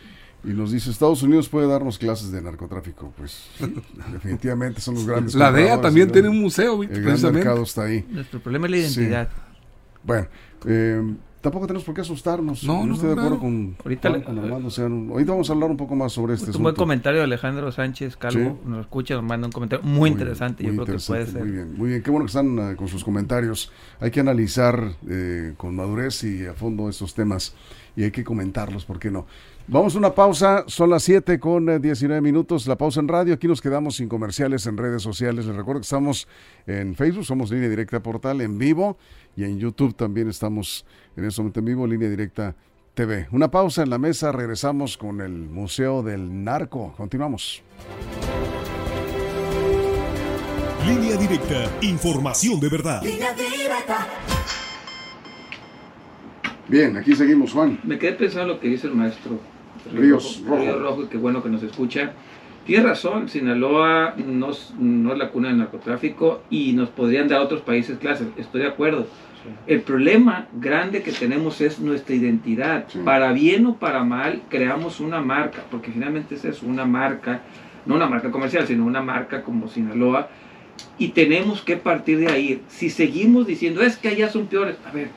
Y 0.42 0.48
nos 0.48 0.72
dice, 0.72 0.90
Estados 0.90 1.22
Unidos 1.22 1.48
puede 1.48 1.68
darnos 1.68 1.96
clases 1.96 2.32
de 2.32 2.42
narcotráfico. 2.42 3.12
Pues 3.16 3.46
definitivamente 4.12 4.80
son 4.80 4.96
los 4.96 5.06
grandes. 5.06 5.36
La 5.36 5.52
DEA 5.52 5.80
también 5.80 6.10
tiene 6.10 6.28
un 6.28 6.40
museo, 6.40 6.82
El 6.82 7.00
gran 7.00 7.32
mercado 7.32 7.62
está 7.62 7.84
ahí. 7.84 8.04
Nuestro 8.10 8.40
problema 8.40 8.66
es 8.66 8.70
la 8.72 8.76
identidad. 8.78 9.28
Bueno, 10.02 10.26
eh, 10.66 11.00
tampoco 11.44 11.66
tenemos 11.68 11.84
por 11.84 11.94
qué 11.94 12.00
asustarnos. 12.00 12.64
No, 12.64 12.84
no, 12.86 12.94
estoy 12.94 13.08
de 13.08 13.12
acuerdo 13.12 13.38
claro. 13.38 13.40
con, 13.42 13.76
Ahorita 13.84 14.08
Juan, 14.08 14.20
le- 14.20 14.26
con 14.26 14.38
Armando, 14.40 14.68
o 14.68 14.70
sea, 14.70 14.86
ahorita 14.86 15.30
vamos 15.32 15.50
a 15.50 15.52
hablar 15.52 15.70
un 15.70 15.76
poco 15.76 15.94
más 15.94 16.12
sobre 16.12 16.34
este 16.34 16.50
un 16.56 16.62
buen 16.62 16.74
comentario 16.74 17.20
de 17.20 17.24
Alejandro 17.24 17.70
Sánchez 17.70 18.16
Calvo. 18.16 18.58
Sí. 18.62 18.68
Nos 18.68 18.80
escucha, 18.80 19.14
nos 19.14 19.24
manda 19.24 19.46
un 19.46 19.52
comentario 19.52 19.84
muy, 19.84 20.10
interesante. 20.10 20.64
muy 20.64 20.74
Yo 20.74 20.84
creo 20.84 20.96
que 20.96 21.04
puede 21.06 21.20
interesante, 21.20 21.32
ser. 21.32 21.42
Muy 21.44 21.52
bien, 21.52 21.78
muy 21.78 21.88
bien. 21.90 22.02
Qué 22.02 22.10
bueno 22.10 22.24
que 22.24 22.30
están 22.30 22.58
eh, 22.72 22.76
con 22.76 22.88
sus 22.88 23.04
comentarios. 23.04 23.70
Hay 24.00 24.10
que 24.10 24.20
analizar 24.20 24.92
eh, 25.08 25.54
con 25.56 25.76
madurez 25.76 26.24
y 26.24 26.46
a 26.46 26.54
fondo 26.54 26.88
estos 26.88 27.14
temas 27.14 27.54
y 27.96 28.02
hay 28.02 28.10
que 28.10 28.24
comentarlos, 28.24 28.84
¿por 28.86 28.98
qué 28.98 29.10
no? 29.10 29.26
Vamos 29.66 29.94
a 29.94 29.98
una 29.98 30.14
pausa, 30.14 30.64
son 30.66 30.90
las 30.90 31.04
7 31.04 31.40
con 31.40 31.70
eh, 31.70 31.78
19 31.78 32.20
minutos, 32.20 32.66
la 32.66 32.76
pausa 32.76 33.00
en 33.00 33.08
radio, 33.08 33.32
aquí 33.32 33.48
nos 33.48 33.62
quedamos 33.62 33.96
sin 33.96 34.10
comerciales 34.10 34.66
en 34.66 34.76
redes 34.76 35.00
sociales, 35.00 35.46
les 35.46 35.56
recuerdo 35.56 35.80
que 35.80 35.84
estamos 35.84 36.28
en 36.66 36.94
Facebook, 36.94 37.24
somos 37.24 37.50
Línea 37.50 37.70
Directa 37.70 38.02
Portal 38.02 38.42
en 38.42 38.58
vivo 38.58 38.98
y 39.34 39.44
en 39.44 39.58
YouTube 39.58 39.94
también 39.94 40.28
estamos 40.28 40.84
en 41.16 41.24
este 41.24 41.40
momento 41.40 41.60
en 41.60 41.64
vivo, 41.64 41.86
Línea 41.86 42.10
Directa 42.10 42.54
TV. 42.92 43.26
Una 43.32 43.50
pausa 43.50 43.82
en 43.82 43.88
la 43.88 43.96
mesa, 43.96 44.32
regresamos 44.32 44.98
con 44.98 45.22
el 45.22 45.32
Museo 45.32 46.02
del 46.02 46.44
Narco, 46.44 46.92
continuamos. 46.94 47.62
Línea 50.86 51.16
directa, 51.16 51.70
información 51.80 52.60
de 52.60 52.68
verdad. 52.68 53.02
Bien, 56.68 56.98
aquí 56.98 57.16
seguimos, 57.16 57.52
Juan. 57.52 57.80
Me 57.82 57.98
quedé 57.98 58.12
pensando 58.12 58.52
lo 58.54 58.60
que 58.60 58.68
dice 58.68 58.88
el 58.88 58.94
maestro 58.94 59.53
Ríos 59.92 60.42
Rojo. 60.46 60.62
Ríos 60.62 60.80
Rojo, 60.80 61.08
qué 61.08 61.16
bueno 61.18 61.42
que 61.42 61.48
nos 61.48 61.62
escucha. 61.62 62.12
Tiene 62.66 62.84
razón, 62.84 63.28
Sinaloa 63.28 64.14
no, 64.16 64.50
es- 64.50 64.72
no 64.78 65.12
es 65.12 65.18
la 65.18 65.28
cuna 65.28 65.48
del 65.48 65.58
narcotráfico 65.58 66.42
y 66.48 66.72
nos 66.72 66.88
podrían 66.88 67.28
dar 67.28 67.40
otros 67.42 67.60
países 67.60 67.98
clases, 67.98 68.28
estoy 68.38 68.62
de 68.62 68.68
acuerdo. 68.68 69.06
El 69.66 69.82
problema 69.82 70.46
grande 70.58 71.02
que 71.02 71.12
tenemos 71.12 71.60
es 71.60 71.78
nuestra 71.78 72.14
identidad. 72.14 72.86
Sí. 72.88 73.00
Para 73.04 73.32
bien 73.32 73.66
o 73.66 73.76
para 73.76 74.02
mal, 74.02 74.40
creamos 74.48 75.00
una 75.00 75.20
marca, 75.20 75.64
porque 75.70 75.90
finalmente 75.90 76.36
esa 76.36 76.48
es 76.48 76.62
una 76.62 76.86
marca, 76.86 77.42
no 77.84 77.94
una 77.96 78.06
marca 78.06 78.30
comercial, 78.30 78.66
sino 78.66 78.86
una 78.86 79.02
marca 79.02 79.42
como 79.42 79.68
Sinaloa, 79.68 80.28
y 80.98 81.08
tenemos 81.08 81.60
que 81.60 81.76
partir 81.76 82.18
de 82.20 82.28
ahí. 82.28 82.62
Si 82.68 82.88
seguimos 82.88 83.46
diciendo, 83.46 83.82
es 83.82 83.98
que 83.98 84.08
allá 84.08 84.30
son 84.30 84.46
peores, 84.46 84.76
a 84.86 84.90
ver, 84.92 85.08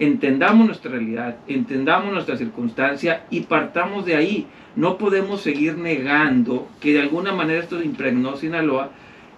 entendamos 0.00 0.66
nuestra 0.66 0.90
realidad, 0.90 1.36
entendamos 1.46 2.12
nuestra 2.12 2.36
circunstancia 2.36 3.24
y 3.30 3.42
partamos 3.42 4.04
de 4.06 4.16
ahí. 4.16 4.46
No 4.74 4.98
podemos 4.98 5.42
seguir 5.42 5.76
negando 5.76 6.68
que 6.80 6.94
de 6.94 7.00
alguna 7.00 7.32
manera 7.32 7.60
esto 7.60 7.82
impregnó 7.82 8.36
Sinaloa 8.36 8.90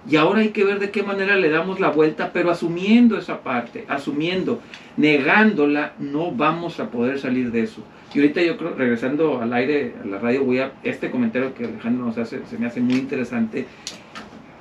y 0.09 0.17
ahora 0.17 0.41
hay 0.41 0.49
que 0.49 0.65
ver 0.65 0.79
de 0.79 0.91
qué 0.91 1.03
manera 1.03 1.37
le 1.37 1.49
damos 1.49 1.79
la 1.79 1.91
vuelta, 1.91 2.31
pero 2.33 2.51
asumiendo 2.51 3.17
esa 3.17 3.43
parte, 3.43 3.85
asumiendo, 3.89 4.61
negándola, 4.97 5.93
no 5.99 6.33
vamos 6.33 6.81
a 6.81 6.91
poder 6.91 7.19
salir 7.19 7.53
de 7.53 7.63
eso. 7.63 7.85
Y 8.15 8.19
ahorita 8.19 8.43
yo 8.43 8.57
creo, 8.57 8.75
regresando 8.75 9.41
al 9.41 9.53
aire, 9.53 9.95
a 10.03 10.07
la 10.07 10.19
radio, 10.19 10.45
voy 10.45 10.59
a, 10.59 10.73
este 10.83 11.11
comentario 11.11 11.55
que 11.55 11.65
Alejandro 11.65 12.07
nos 12.07 12.19
hace, 12.19 12.45
se 12.47 12.59
me 12.59 12.67
hace 12.67 12.81
muy 12.81 12.95
interesante 12.95 13.67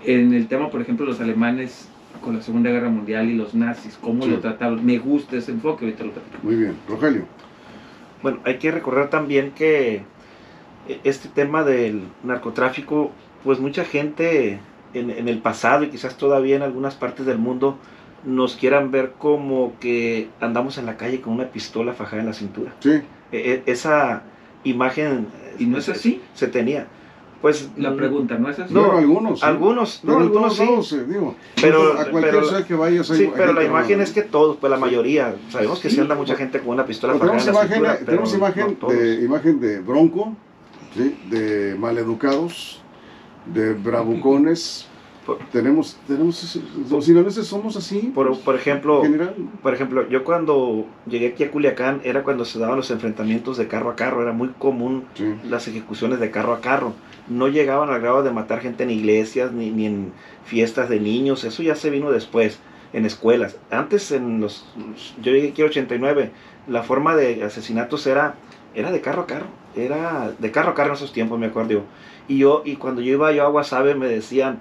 en 0.05 0.33
el 0.33 0.47
tema, 0.47 0.69
por 0.69 0.81
ejemplo, 0.81 1.05
los 1.05 1.19
alemanes 1.19 1.90
con 2.21 2.35
la 2.35 2.41
Segunda 2.41 2.69
Guerra 2.69 2.89
Mundial 2.89 3.29
y 3.29 3.35
los 3.35 3.53
nazis, 3.53 3.97
cómo 4.01 4.23
Sí. 4.23 4.29
lo 4.29 4.39
trataron. 4.39 4.85
Me 4.85 4.97
gusta 4.99 5.35
ese 5.37 5.51
enfoque, 5.51 5.85
ahorita 5.85 6.03
lo 6.05 6.11
platicamos. 6.11 6.43
Muy 6.43 6.55
bien, 6.55 6.75
Rogelio. 6.87 7.25
Bueno, 8.23 8.39
hay 8.45 8.57
que 8.57 8.71
recordar 8.71 9.09
también 9.09 9.51
que 9.51 10.03
eh, 10.87 10.99
este 11.03 11.29
tema 11.29 11.63
del 11.63 12.03
narcotráfico, 12.23 13.11
pues 13.43 13.59
mucha 13.59 13.83
gente 13.85 14.59
en, 14.93 15.09
en 15.09 15.27
el 15.27 15.39
pasado 15.39 15.83
y 15.83 15.89
quizás 15.89 16.17
todavía 16.17 16.55
en 16.55 16.61
algunas 16.61 16.95
partes 16.95 17.25
del 17.25 17.37
mundo 17.37 17.77
nos 18.23 18.55
quieran 18.55 18.91
ver 18.91 19.13
como 19.17 19.73
que 19.79 20.29
andamos 20.39 20.77
en 20.77 20.85
la 20.85 20.97
calle 20.97 21.21
con 21.21 21.33
una 21.33 21.45
pistola 21.45 21.93
fajada 21.93 22.21
en 22.21 22.27
la 22.27 22.33
cintura. 22.33 22.71
Sí, 22.79 22.89
E- 22.91 23.03
e- 23.31 23.63
esa 23.65 24.23
imagen 24.63 25.27
¿Y 25.57 25.65
no 25.65 25.77
es 25.79 25.85
se- 25.85 25.91
así? 25.93 26.21
Se 26.35 26.47
tenía. 26.47 26.87
Pues 27.41 27.69
La 27.77 27.89
mm, 27.91 27.97
pregunta, 27.97 28.37
¿no 28.37 28.49
es 28.49 28.59
así? 28.59 28.73
No, 28.73 28.91
algunos. 28.91 29.39
sí. 29.39 29.45
algunos, 29.45 30.03
no, 30.03 30.17
algunos 30.19 30.55
sí. 30.87 30.95
eh, 30.95 31.05
digo, 31.07 31.35
Pero- 31.59 31.93
a 31.93 32.05
cualquier 32.05 32.35
pero- 32.35 32.45
ciudad 32.47 32.65
que 32.65 32.75
vayas 32.75 33.07
Sí, 33.07 33.13
hay 33.23 33.31
pero 33.35 33.53
la 33.53 33.63
imagen 33.63 33.99
es 34.01 34.11
que 34.11 34.21
todos, 34.21 34.57
pues 34.57 34.69
la 34.69 34.77
mayoría, 34.77 35.35
sabemos 35.49 35.79
que 35.79 35.89
sí, 35.89 35.95
Sí, 35.95 36.01
anda 36.01 36.13
mucha 36.15 36.35
gente 36.35 36.59
con 36.59 36.69
una 36.69 36.85
pistola 36.85 37.13
fajada 37.13 37.31
tenemos 37.31 37.47
en 37.47 37.53
la 37.53 37.59
imagen, 37.61 37.75
cintura, 37.77 38.05
tenemos 38.05 38.33
imagen, 38.35 38.77
de, 38.89 39.25
imagen 39.25 39.59
de 39.59 39.79
bronco, 39.79 40.33
¿sí? 40.95 41.17
de 41.29 41.75
maleducados, 41.79 42.81
de 43.47 43.73
bravucones. 43.73 44.87
Por- 45.25 45.37
tenemos, 45.51 45.97
tenemos, 46.07 46.59
los 46.89 47.05
sinaloenses 47.05 47.45
somos 47.45 47.75
así. 47.75 48.11
Por, 48.13 48.27
pues, 48.29 48.39
por 48.39 48.55
ejemplo, 48.55 48.97
en 49.05 49.11
general. 49.11 49.35
por 49.61 49.73
ejemplo, 49.73 50.09
yo 50.09 50.23
cuando 50.23 50.87
llegué 51.07 51.27
aquí 51.27 51.43
a 51.43 51.51
Culiacán 51.51 52.01
era 52.03 52.23
cuando 52.23 52.43
se 52.43 52.57
daban 52.57 52.77
los 52.77 52.89
enfrentamientos 52.89 53.57
de 53.57 53.67
carro 53.67 53.91
a 53.91 53.95
carro, 53.95 54.23
era 54.23 54.31
muy 54.33 54.49
común 54.57 55.05
Sí. 55.13 55.35
las 55.47 55.67
ejecuciones 55.67 56.19
de 56.19 56.31
carro 56.31 56.53
a 56.53 56.61
carro. 56.61 56.93
No 57.27 57.47
llegaban 57.47 57.89
al 57.91 58.01
grado 58.01 58.23
de 58.23 58.31
matar 58.31 58.61
gente 58.61 58.83
en 58.83 58.89
iglesias 58.89 59.51
ni, 59.51 59.69
ni 59.69 59.85
en 59.85 60.11
fiestas 60.43 60.89
de 60.89 60.99
niños, 60.99 61.43
eso 61.43 61.61
ya 61.61 61.75
se 61.75 61.91
vino 61.91 62.11
después, 62.11 62.59
en 62.93 63.05
escuelas. 63.05 63.57
Antes, 63.69 64.11
en 64.11 64.41
los, 64.41 64.65
yo 65.21 65.31
llegué 65.31 65.49
aquí 65.49 65.61
en 65.61 65.67
89, 65.67 66.31
la 66.67 66.81
forma 66.81 67.15
de 67.15 67.43
asesinatos 67.43 68.07
era, 68.07 68.35
era 68.73 68.91
de 68.91 69.01
carro 69.01 69.21
a 69.21 69.27
carro, 69.27 69.45
era 69.75 70.33
de 70.39 70.51
carro 70.51 70.71
a 70.71 70.73
carro 70.73 70.89
en 70.89 70.95
esos 70.95 71.13
tiempos, 71.13 71.37
me 71.39 71.45
acuerdo. 71.45 71.83
Y 72.27 72.39
yo, 72.39 72.63
y 72.65 72.77
cuando 72.77 73.01
yo 73.01 73.13
iba 73.13 73.31
yo 73.31 73.45
a 73.45 73.49
Guasave 73.49 73.93
me 73.95 74.07
decían, 74.07 74.59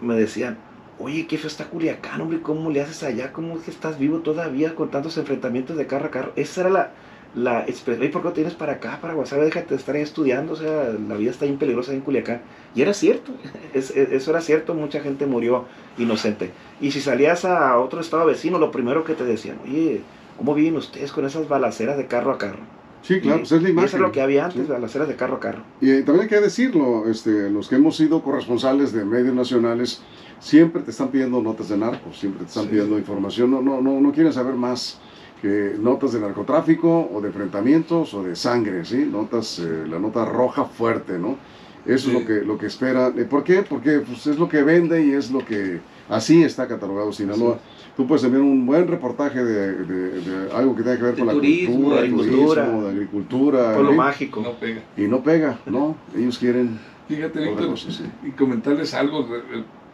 me 0.00 0.14
decían, 0.14 0.58
oye, 0.98 1.26
qué 1.26 1.38
feo 1.38 1.48
está 1.48 1.68
Culiacán, 1.68 2.20
hombre, 2.20 2.40
¿cómo 2.42 2.70
le 2.70 2.80
haces 2.80 3.02
allá? 3.02 3.32
¿Cómo 3.32 3.56
es 3.56 3.64
que 3.64 3.70
estás 3.70 3.98
vivo 3.98 4.20
todavía 4.20 4.74
con 4.74 4.90
tantos 4.90 5.16
enfrentamientos 5.18 5.76
de 5.76 5.86
carro 5.86 6.06
a 6.06 6.10
carro? 6.10 6.32
Esa 6.36 6.62
era 6.62 6.70
la, 6.70 6.94
la 7.34 7.60
expresión, 7.66 8.06
¿y 8.06 8.08
por 8.10 8.22
qué 8.22 8.28
no 8.28 8.34
tienes 8.34 8.54
para 8.54 8.74
acá, 8.74 9.00
para 9.00 9.14
Guasave? 9.14 9.44
Déjate 9.44 9.68
de 9.70 9.76
estar 9.76 9.94
ahí 9.96 10.02
estudiando, 10.02 10.54
o 10.54 10.56
sea, 10.56 10.92
la 11.08 11.16
vida 11.16 11.30
está 11.30 11.44
bien 11.44 11.58
peligrosa 11.58 11.92
en 11.92 12.00
Culiacán. 12.00 12.42
Y 12.74 12.82
era 12.82 12.94
cierto, 12.94 13.32
es- 13.72 13.90
eso 13.90 14.30
era 14.30 14.40
cierto, 14.40 14.74
mucha 14.74 15.00
gente 15.00 15.26
murió 15.26 15.68
inocente. 15.96 16.54
Y 16.78 16.90
si 16.92 17.00
salías 17.00 17.44
a 17.44 17.78
otro 17.78 18.00
estado 18.00 18.26
vecino, 18.26 18.58
lo 18.58 18.70
primero 18.70 19.04
que 19.04 19.14
te 19.14 19.24
decían, 19.24 19.60
oye, 19.62 20.08
¿cómo 20.36 20.54
viven 20.54 20.76
ustedes 20.76 21.12
con 21.12 21.24
esas 21.26 21.48
balaceras 21.48 21.96
de 21.96 22.06
carro 22.08 22.32
a 22.32 22.38
carro? 22.38 22.75
Sí, 23.06 23.20
claro, 23.20 23.38
pues 23.40 23.52
es 23.52 23.62
la 23.62 23.68
imagen. 23.70 23.86
eso 23.88 23.96
es 23.98 24.02
lo 24.02 24.10
que 24.12 24.20
había 24.20 24.46
antes, 24.46 24.66
Sí. 24.66 24.72
balaceras 24.72 25.06
de 25.08 25.14
carro 25.16 25.36
a 25.36 25.40
carro. 25.40 25.62
Y 25.80 25.90
eh, 25.90 26.02
también 26.02 26.22
hay 26.24 26.28
que 26.28 26.40
decirlo, 26.40 27.08
este, 27.08 27.50
los 27.50 27.68
que 27.68 27.76
hemos 27.76 27.96
sido 27.96 28.22
corresponsales 28.22 28.92
de 28.92 29.04
medios 29.04 29.34
nacionales, 29.34 30.02
siempre 30.40 30.82
te 30.82 30.90
están 30.90 31.08
pidiendo 31.08 31.40
notas 31.40 31.68
de 31.68 31.76
narcos, 31.76 32.18
siempre 32.18 32.40
te 32.44 32.48
están 32.48 32.64
Sí. 32.64 32.70
pidiendo 32.70 32.98
información, 32.98 33.50
no, 33.50 33.62
no, 33.62 33.80
no, 33.80 34.00
no 34.00 34.12
quieren 34.12 34.32
saber 34.32 34.54
más 34.54 34.98
que 35.40 35.74
notas 35.78 36.12
de 36.14 36.20
narcotráfico 36.20 37.08
o 37.12 37.20
de 37.20 37.28
enfrentamientos 37.28 38.12
o 38.14 38.22
de 38.24 38.34
sangre, 38.34 38.84
¿sí? 38.84 39.08
Notas, 39.10 39.58
eh, 39.60 39.84
la 39.88 39.98
nota 39.98 40.24
roja 40.24 40.64
fuerte, 40.64 41.18
¿no? 41.18 41.36
Eso 41.84 42.10
Sí. 42.10 42.16
es 42.16 42.20
lo 42.22 42.26
que, 42.26 42.44
lo 42.44 42.58
que 42.58 42.66
espera. 42.66 43.12
¿Por 43.30 43.44
qué? 43.44 43.62
Porque 43.62 44.00
pues, 44.00 44.26
es 44.26 44.38
lo 44.38 44.48
que 44.48 44.62
vende 44.62 45.04
y 45.06 45.12
es 45.12 45.30
lo 45.30 45.44
que 45.44 45.78
así 46.08 46.42
está 46.42 46.66
catalogado 46.68 47.12
Sinaloa. 47.12 47.58
Tú 47.96 48.06
puedes 48.06 48.22
tener 48.22 48.40
un 48.40 48.66
buen 48.66 48.86
reportaje 48.88 49.42
de, 49.42 49.72
de- 49.84 50.20
de 50.20 50.52
algo 50.52 50.76
que 50.76 50.82
tenga 50.82 50.96
que 50.98 51.02
ver 51.04 51.14
De 51.16 51.24
con 51.24 51.34
turismo, 51.34 51.94
la 51.94 52.02
de 52.02 52.10
cultura, 52.10 52.26
agricultura, 52.32 52.64
turismo, 52.64 52.82
de 52.84 52.90
agricultura. 52.90 53.74
Pueblo 53.74 53.92
¿eh? 53.92 53.96
mágico. 53.96 54.40
No 54.42 54.52
pega. 54.52 54.82
Y 54.96 55.02
no 55.02 55.22
pega, 55.22 55.58
no. 55.66 55.96
Ellos 56.14 56.38
quieren 56.38 56.78
Fíjate, 57.08 57.40
Víctor, 57.40 57.78
sí. 57.78 58.02
y 58.24 58.30
comentarles 58.32 58.92
algo 58.92 59.26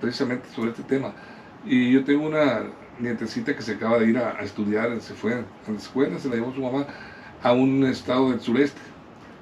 precisamente 0.00 0.46
sobre 0.54 0.70
este 0.70 0.82
tema. 0.82 1.12
Y 1.64 1.92
yo 1.92 2.02
tengo 2.04 2.26
una 2.26 2.62
nietecita 2.98 3.54
que 3.54 3.62
se 3.62 3.72
acaba 3.72 3.98
de 3.98 4.08
ir 4.10 4.18
a, 4.18 4.30
a 4.38 4.42
estudiar, 4.42 5.00
se 5.00 5.14
fue 5.14 5.34
a 5.34 5.44
la 5.70 5.76
escuela, 5.76 6.18
se 6.18 6.28
la 6.28 6.36
llevó 6.36 6.52
su 6.54 6.60
mamá 6.62 6.86
a 7.42 7.52
un 7.52 7.84
estado 7.84 8.30
del 8.30 8.40
sureste. 8.40 8.80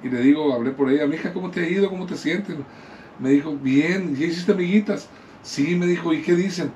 Y 0.02 0.08
le 0.08 0.20
digo, 0.20 0.52
hablé 0.52 0.70
por 0.72 0.90
ella, 0.90 1.06
mija, 1.06 1.32
¿cómo 1.32 1.50
te 1.50 1.60
ha 1.60 1.68
ido? 1.68 1.88
¿Cómo 1.88 2.06
te 2.06 2.16
sientes? 2.16 2.56
Me 3.18 3.30
dijo, 3.30 3.56
bien, 3.56 4.16
¿ya 4.16 4.26
hiciste 4.26 4.52
amiguitas? 4.52 5.08
Sí, 5.42 5.74
me 5.76 5.86
dijo, 5.86 6.12
¿y 6.12 6.22
qué 6.22 6.34
dicen? 6.34 6.70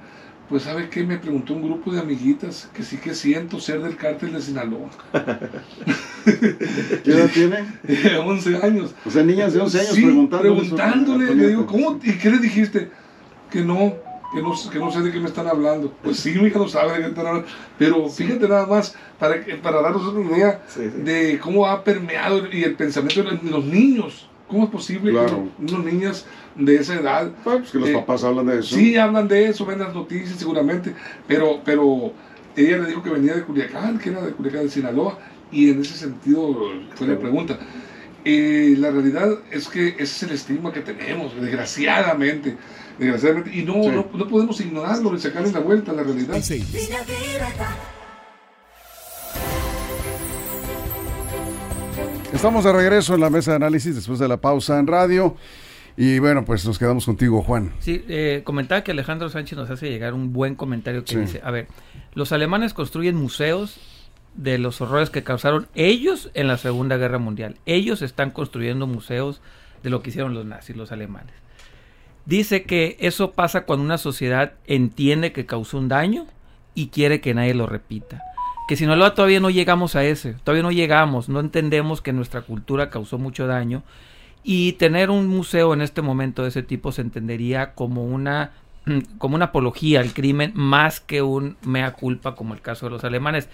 Pues, 0.48 0.64
¿sabe 0.64 0.88
qué? 0.90 1.04
Me 1.04 1.16
preguntó 1.18 1.54
un 1.54 1.62
grupo 1.62 1.90
de 1.92 2.00
amiguitas 2.00 2.68
que 2.74 2.82
sí 2.82 2.98
que 2.98 3.14
siento 3.14 3.58
ser 3.60 3.80
del 3.82 3.96
cártel 3.96 4.32
de 4.34 4.40
Sinaloa. 4.42 4.90
¿Qué 6.24 7.10
edad 7.10 7.30
tiene? 7.32 7.64
11 8.18 8.56
años. 8.62 8.94
O 9.04 9.10
sea, 9.10 9.22
niñas 9.22 9.52
de 9.52 9.60
11 9.60 9.80
años 9.80 9.92
Sí, 9.94 10.02
preguntándole. 10.02 10.60
preguntándole, 10.60 11.24
eso 11.24 11.34
le 11.34 11.48
digo. 11.48 11.66
¿cómo? 11.66 11.98
¿Y 12.02 12.12
qué 12.18 12.30
le 12.30 12.38
dijiste? 12.38 12.90
Que 13.50 13.62
no, 13.62 13.94
que 14.34 14.42
no, 14.42 14.52
que 14.70 14.78
no 14.78 14.90
sé 14.90 15.00
de 15.00 15.12
qué 15.12 15.20
me 15.20 15.28
están 15.28 15.46
hablando. 15.46 15.92
Pues 16.02 16.18
sí, 16.18 16.32
mi 16.34 16.48
hija 16.48 16.58
no 16.58 16.68
sabe 16.68 16.92
de 16.94 16.98
qué 17.00 17.06
están 17.08 17.26
hablando. 17.26 17.48
Pero 17.78 18.08
fíjate 18.08 18.48
nada 18.48 18.66
más, 18.66 18.94
para, 19.18 19.36
para 19.62 19.80
darnos 19.82 20.06
una 20.08 20.36
idea 20.36 20.62
Sí, 20.68 20.80
sí. 20.94 21.02
de 21.02 21.38
cómo 21.38 21.66
ha 21.66 21.82
permeado 21.84 22.42
y 22.52 22.64
el 22.64 22.74
pensamiento 22.74 23.22
de 23.22 23.50
los 23.50 23.64
niños. 23.64 24.28
¿Cómo 24.48 24.64
es 24.64 24.70
posible 24.70 25.10
Claro. 25.10 25.48
que 25.58 25.64
unos 25.74 25.84
niñas 25.84 26.26
de 26.54 26.76
esa 26.76 26.94
edad 26.94 27.30
pues 27.42 27.70
que 27.70 27.78
los 27.78 27.88
Eh, 27.88 27.92
papás 27.94 28.24
hablan 28.24 28.46
de 28.46 28.58
eso. 28.60 28.74
Sí, 28.76 28.96
hablan 28.96 29.26
de 29.26 29.48
eso, 29.48 29.64
ven 29.64 29.78
las 29.78 29.94
noticias 29.94 30.38
seguramente, 30.38 30.94
pero, 31.26 31.60
pero 31.64 32.12
ella 32.56 32.76
le 32.78 32.88
dijo 32.88 33.02
que 33.02 33.10
venía 33.10 33.34
de 33.34 33.42
Culiacán, 33.42 33.98
que 33.98 34.10
era 34.10 34.20
de 34.20 34.32
Culiacán 34.32 34.62
de 34.64 34.70
Sinaloa, 34.70 35.18
y 35.50 35.70
en 35.70 35.80
ese 35.80 35.94
sentido 35.96 36.56
fue 36.94 37.06
la 37.06 37.18
pregunta. 37.18 37.58
Eh, 38.26 38.74
la 38.78 38.90
realidad 38.90 39.28
es 39.50 39.66
que 39.68 39.88
ese 39.88 40.02
es 40.02 40.22
el 40.24 40.30
estigma 40.32 40.72
que 40.72 40.80
tenemos, 40.80 41.34
desgraciadamente, 41.40 42.56
desgraciadamente, 42.98 43.50
y 43.58 43.62
no, 43.64 43.82
Sí. 43.82 43.88
no, 43.90 44.06
no 44.14 44.28
podemos 44.28 44.60
ignorarlo 44.60 45.12
ni 45.12 45.18
sacarle 45.20 45.52
la 45.52 45.60
vuelta 45.60 45.92
a 45.92 45.94
la 45.94 46.02
realidad. 46.04 46.38
Seis. 46.42 46.64
Estamos 52.34 52.64
de 52.64 52.72
regreso 52.72 53.14
en 53.14 53.20
la 53.20 53.30
mesa 53.30 53.52
de 53.52 53.56
análisis 53.56 53.94
después 53.94 54.18
de 54.18 54.26
la 54.26 54.38
pausa 54.38 54.80
en 54.80 54.88
radio. 54.88 55.36
Y 55.96 56.18
bueno, 56.18 56.44
pues 56.44 56.66
nos 56.66 56.80
quedamos 56.80 57.06
contigo, 57.06 57.42
Juan. 57.42 57.72
Sí, 57.78 58.04
eh, 58.08 58.42
comentaba 58.42 58.82
que 58.82 58.90
Alejandro 58.90 59.28
Sánchez 59.28 59.56
nos 59.56 59.70
hace 59.70 59.88
llegar 59.88 60.14
un 60.14 60.32
buen 60.32 60.56
comentario 60.56 61.04
que 61.04 61.16
dice, 61.16 61.40
a 61.44 61.52
ver, 61.52 61.68
los 62.14 62.32
alemanes 62.32 62.74
construyen 62.74 63.14
museos 63.14 63.78
de 64.34 64.58
los 64.58 64.80
horrores 64.80 65.10
que 65.10 65.22
causaron 65.22 65.68
ellos 65.76 66.30
en 66.34 66.48
la 66.48 66.58
Segunda 66.58 66.96
Guerra 66.96 67.18
Mundial. 67.18 67.56
Ellos 67.66 68.02
están 68.02 68.32
construyendo 68.32 68.88
museos 68.88 69.40
de 69.84 69.90
lo 69.90 70.02
que 70.02 70.10
hicieron 70.10 70.34
los 70.34 70.44
nazis, 70.44 70.76
los 70.76 70.90
alemanes. 70.90 71.34
Dice 72.26 72.64
que 72.64 72.96
eso 72.98 73.30
pasa 73.30 73.64
cuando 73.64 73.84
una 73.84 73.96
sociedad 73.96 74.54
entiende 74.66 75.32
que 75.32 75.46
causó 75.46 75.78
un 75.78 75.88
daño 75.88 76.26
y 76.74 76.88
quiere 76.88 77.20
que 77.20 77.32
nadie 77.32 77.54
lo 77.54 77.66
repita. 77.66 78.33
Que 78.68 78.76
si 78.76 78.86
no 78.86 79.12
todavía 79.12 79.40
no 79.40 79.50
llegamos 79.50 79.94
a 79.94 80.04
ese, 80.04 80.34
todavía 80.44 80.62
no 80.62 80.72
llegamos, 80.72 81.28
no 81.28 81.40
entendemos 81.40 82.00
que 82.00 82.12
nuestra 82.12 82.42
cultura 82.42 82.88
causó 82.88 83.18
mucho 83.18 83.46
daño 83.46 83.82
y 84.42 84.72
tener 84.74 85.10
un 85.10 85.26
museo 85.26 85.74
en 85.74 85.80
este 85.80 86.02
momento 86.02 86.42
de 86.42 86.48
ese 86.48 86.62
tipo 86.62 86.92
se 86.92 87.02
entendería 87.02 87.74
como 87.74 88.04
una 88.04 88.52
como 89.18 89.34
una 89.34 89.46
apología 89.46 90.00
al 90.00 90.12
crimen 90.12 90.52
más 90.54 91.00
que 91.00 91.22
un 91.22 91.56
mea 91.62 91.92
culpa 91.92 92.34
como 92.34 92.54
el 92.54 92.60
caso 92.60 92.86
de 92.86 92.90
los 92.90 93.04
alemanes. 93.04 93.48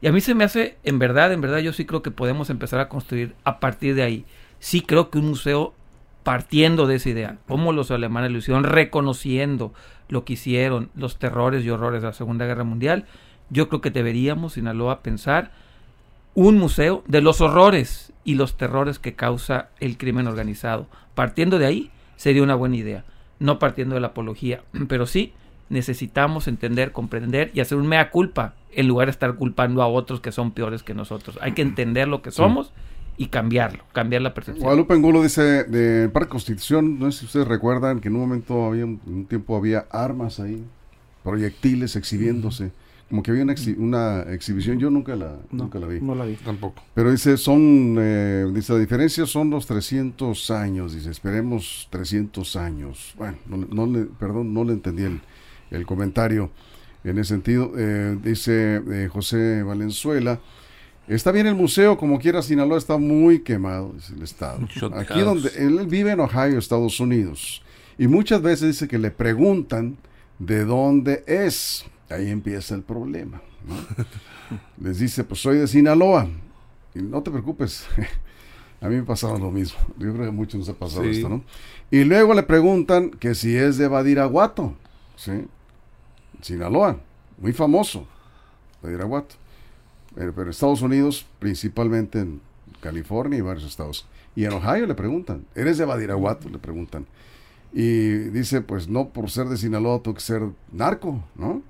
Y 0.00 0.06
a 0.06 0.12
mí 0.12 0.20
se 0.20 0.34
me 0.34 0.44
hace, 0.44 0.76
en 0.84 1.00
verdad, 1.00 1.32
en 1.32 1.40
verdad 1.40 1.58
yo 1.58 1.72
sí 1.72 1.84
creo 1.84 2.02
que 2.02 2.12
podemos 2.12 2.50
empezar 2.50 2.78
a 2.78 2.88
construir 2.88 3.34
a 3.42 3.58
partir 3.58 3.96
de 3.96 4.04
ahí. 4.04 4.24
Sí 4.60 4.80
creo 4.80 5.10
que 5.10 5.18
un 5.18 5.28
museo 5.28 5.74
partiendo 6.22 6.86
de 6.86 6.96
esa 6.96 7.08
idea, 7.08 7.38
como 7.48 7.72
los 7.72 7.90
alemanes 7.90 8.30
lo 8.30 8.38
hicieron, 8.38 8.62
reconociendo 8.62 9.72
lo 10.08 10.24
que 10.24 10.34
hicieron, 10.34 10.90
los 10.94 11.18
terrores 11.18 11.64
y 11.64 11.70
horrores 11.70 12.02
de 12.02 12.08
la 12.08 12.12
Segunda 12.12 12.46
Guerra 12.46 12.64
Mundial, 12.64 13.06
yo 13.50 13.68
creo 13.68 13.80
que 13.80 13.90
deberíamos, 13.90 14.54
Sinaloa, 14.54 15.00
pensar 15.00 15.50
un 16.34 16.58
museo 16.58 17.02
de 17.06 17.20
los 17.20 17.40
horrores 17.40 18.12
y 18.24 18.34
los 18.34 18.56
terrores 18.56 18.98
que 18.98 19.14
causa 19.14 19.70
el 19.80 19.96
crimen 19.96 20.26
organizado. 20.26 20.86
Partiendo 21.14 21.58
de 21.58 21.66
ahí 21.66 21.90
sería 22.16 22.42
una 22.42 22.54
buena 22.54 22.76
idea, 22.76 23.04
no 23.38 23.58
partiendo 23.58 23.94
de 23.94 24.00
la 24.00 24.08
apología, 24.08 24.62
pero 24.88 25.06
sí 25.06 25.32
necesitamos 25.70 26.48
entender, 26.48 26.92
comprender 26.92 27.50
y 27.54 27.60
hacer 27.60 27.76
un 27.76 27.88
mea 27.88 28.10
culpa 28.10 28.54
en 28.72 28.86
lugar 28.86 29.08
de 29.08 29.12
estar 29.12 29.34
culpando 29.34 29.82
a 29.82 29.88
otros 29.88 30.20
que 30.20 30.32
son 30.32 30.52
peores 30.52 30.82
que 30.82 30.94
nosotros. 30.94 31.38
Hay 31.42 31.52
que 31.52 31.62
entender 31.62 32.08
lo 32.08 32.22
que 32.22 32.30
somos 32.30 32.72
y 33.16 33.26
cambiarlo, 33.26 33.82
cambiar 33.92 34.22
la 34.22 34.32
percepción. 34.32 34.62
Guadalupe 34.62 34.94
Angulo 34.94 35.22
dice 35.22 35.64
de 35.64 36.08
Parque 36.08 36.30
Constitución, 36.30 36.98
no 36.98 37.10
sé 37.10 37.20
si 37.20 37.26
ustedes 37.26 37.48
recuerdan 37.48 38.00
que 38.00 38.08
en 38.08 38.14
un 38.14 38.20
momento 38.20 38.64
había 38.64 38.84
un 38.84 39.26
tiempo 39.28 39.56
había 39.56 39.86
armas 39.90 40.38
ahí, 40.38 40.62
proyectiles 41.24 41.96
exhibiéndose 41.96 42.70
como 43.08 43.22
que 43.22 43.30
había 43.30 43.42
una, 43.42 43.54
una 43.78 44.22
exhibición, 44.32 44.78
yo 44.78 44.90
nunca 44.90 45.16
la, 45.16 45.38
nunca 45.50 45.78
la 45.78 45.86
vi. 45.86 46.00
No 46.00 46.14
la 46.14 46.26
vi. 46.26 46.34
Tampoco. 46.34 46.82
Pero 46.94 47.10
dice, 47.10 47.38
son, 47.38 47.96
eh, 47.98 48.46
dice, 48.52 48.74
la 48.74 48.78
diferencia 48.78 49.24
son 49.24 49.48
los 49.48 49.66
300 49.66 50.50
años, 50.50 50.94
dice, 50.94 51.10
esperemos 51.10 51.88
300 51.90 52.56
años. 52.56 53.14
Bueno, 53.16 53.38
no, 53.46 53.86
le, 53.86 54.04
perdón, 54.04 54.52
no 54.52 54.62
le 54.62 54.74
entendí 54.74 55.04
el, 55.04 55.20
el 55.70 55.86
comentario 55.86 56.50
en 57.02 57.18
ese 57.18 57.30
sentido. 57.30 57.72
Eh, 57.78 58.18
dice 58.22 58.82
eh, 58.90 59.08
José 59.10 59.62
Valenzuela, 59.62 60.38
está 61.06 61.32
bien 61.32 61.46
el 61.46 61.54
museo, 61.54 61.96
como 61.96 62.18
quiera, 62.18 62.42
Sinaloa 62.42 62.76
está 62.76 62.98
muy 62.98 63.40
quemado, 63.40 63.92
dice 63.94 64.12
el 64.14 64.22
estado. 64.22 64.68
Aquí 64.94 65.20
donde 65.20 65.50
él 65.56 65.86
vive 65.86 66.12
en 66.12 66.20
Ohio, 66.20 66.58
Estados 66.58 67.00
Unidos, 67.00 67.62
y 67.96 68.06
muchas 68.06 68.42
veces 68.42 68.68
dice 68.68 68.86
que 68.86 68.98
le 68.98 69.10
preguntan 69.10 69.96
de 70.38 70.66
dónde 70.66 71.24
es 71.26 71.86
Ahí 72.10 72.30
empieza 72.30 72.74
el 72.74 72.82
problema. 72.82 73.42
Les 74.80 74.98
dice, 74.98 75.24
pues 75.24 75.40
soy 75.40 75.58
de 75.58 75.66
Sinaloa. 75.66 76.28
Y 76.94 77.02
no 77.02 77.22
te 77.22 77.30
preocupes, 77.30 77.86
a 78.80 78.88
mí 78.88 78.96
me 78.96 79.02
pasaba 79.02 79.38
lo 79.38 79.50
mismo. 79.50 79.78
Yo 79.98 80.12
creo 80.12 80.22
que 80.22 80.28
a 80.28 80.32
muchos 80.32 80.58
nos 80.60 80.68
ha 80.68 80.74
pasado 80.74 81.04
esto, 81.04 81.28
¿no? 81.28 81.44
Y 81.90 82.04
luego 82.04 82.34
le 82.34 82.42
preguntan 82.42 83.10
que 83.10 83.34
si 83.34 83.56
es 83.56 83.76
de 83.76 83.88
Badiraguato. 83.88 84.74
¿sí? 85.16 85.46
Sinaloa, 86.40 86.98
muy 87.38 87.52
famoso, 87.52 88.06
Badiraguato. 88.82 89.34
Pero, 90.14 90.34
pero 90.34 90.50
Estados 90.50 90.82
Unidos, 90.82 91.26
principalmente 91.38 92.20
en 92.20 92.40
California 92.80 93.38
y 93.38 93.42
varios 93.42 93.64
estados. 93.64 94.06
Y 94.34 94.44
en 94.44 94.52
Ohio 94.52 94.86
le 94.86 94.94
preguntan, 94.94 95.44
¿eres 95.54 95.78
de 95.78 95.84
Badiraguato? 95.84 96.48
Le 96.48 96.58
preguntan. 96.58 97.06
Y 97.72 98.08
dice, 98.30 98.62
pues 98.62 98.88
no 98.88 99.10
por 99.10 99.30
ser 99.30 99.48
de 99.48 99.56
Sinaloa 99.56 100.02
tengo 100.02 100.14
que 100.14 100.20
ser 100.20 100.42
narco, 100.72 101.22
¿no? 101.34 101.62